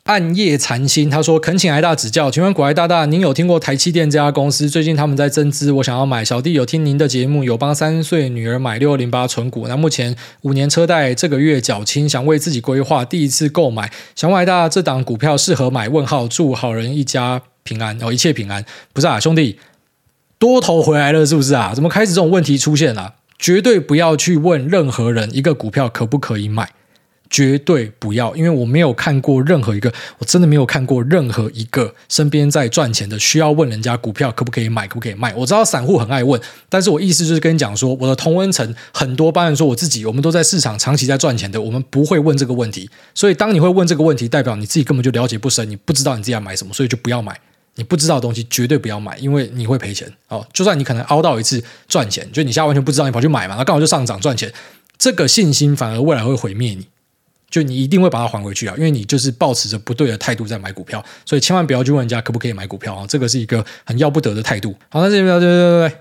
[0.05, 4.69] 暗夜禅心，他说：“恳请挨大指教，请问股癌大大，您有听过台积电这家公司？
[4.69, 6.23] 最近他们在增资，我想要买。
[6.23, 9.67] 小弟有听您的节目，有帮三岁女儿买六二零八存股。
[9.67, 13.91] 那目前五年车贷这个月缴清，想为自己规划第一次购买。
[14.15, 15.89] 想问挨大这档股票适合买？
[15.89, 18.63] 问号，祝好人一家平安哦，一切平安。
[18.93, 19.59] 不是啊，兄弟，
[20.39, 21.73] 多头回来了是不是啊？
[21.75, 23.15] 怎么开始这种问题出现了？
[23.39, 26.73] 绝对不要去问任何人一个股票可不可以买。”
[27.35, 35.35] 绝对不要，因为我没有看过任何一个，我真的没有看过任何一个身边在赚钱的需要问人家股票可不可以买，可不可以卖。
[35.35, 42.89] 我知道散户很爱问，但是我意思就是跟你讲说，我的同温层很多，包含说我自己，我们都在市场长期在赚钱的，我们不会问这个问题。
[43.17, 47.37] 所以当你会问这个问题，代表你自己根本就了解不深，你不知道你自己要买什么，所以就不要买。
[47.75, 50.47] 你不知道的东西绝对不要买，因为你会赔钱哦。
[50.53, 54.53] 就算你可能凹到一次赚钱，就你现在完全不知道，你跑去买嘛，那刚好就上涨赚钱，
[54.97, 56.87] 这个信心反而未来会毁灭你。
[57.49, 64.75] 就你一定会把它还回去啊，因为你就是抱持着不对的态度在买股票，所以千万不要去问人家可不可以买股票啊，这个是一个很要不得的态度。
[64.91, 65.99] 好，那这边对对对对。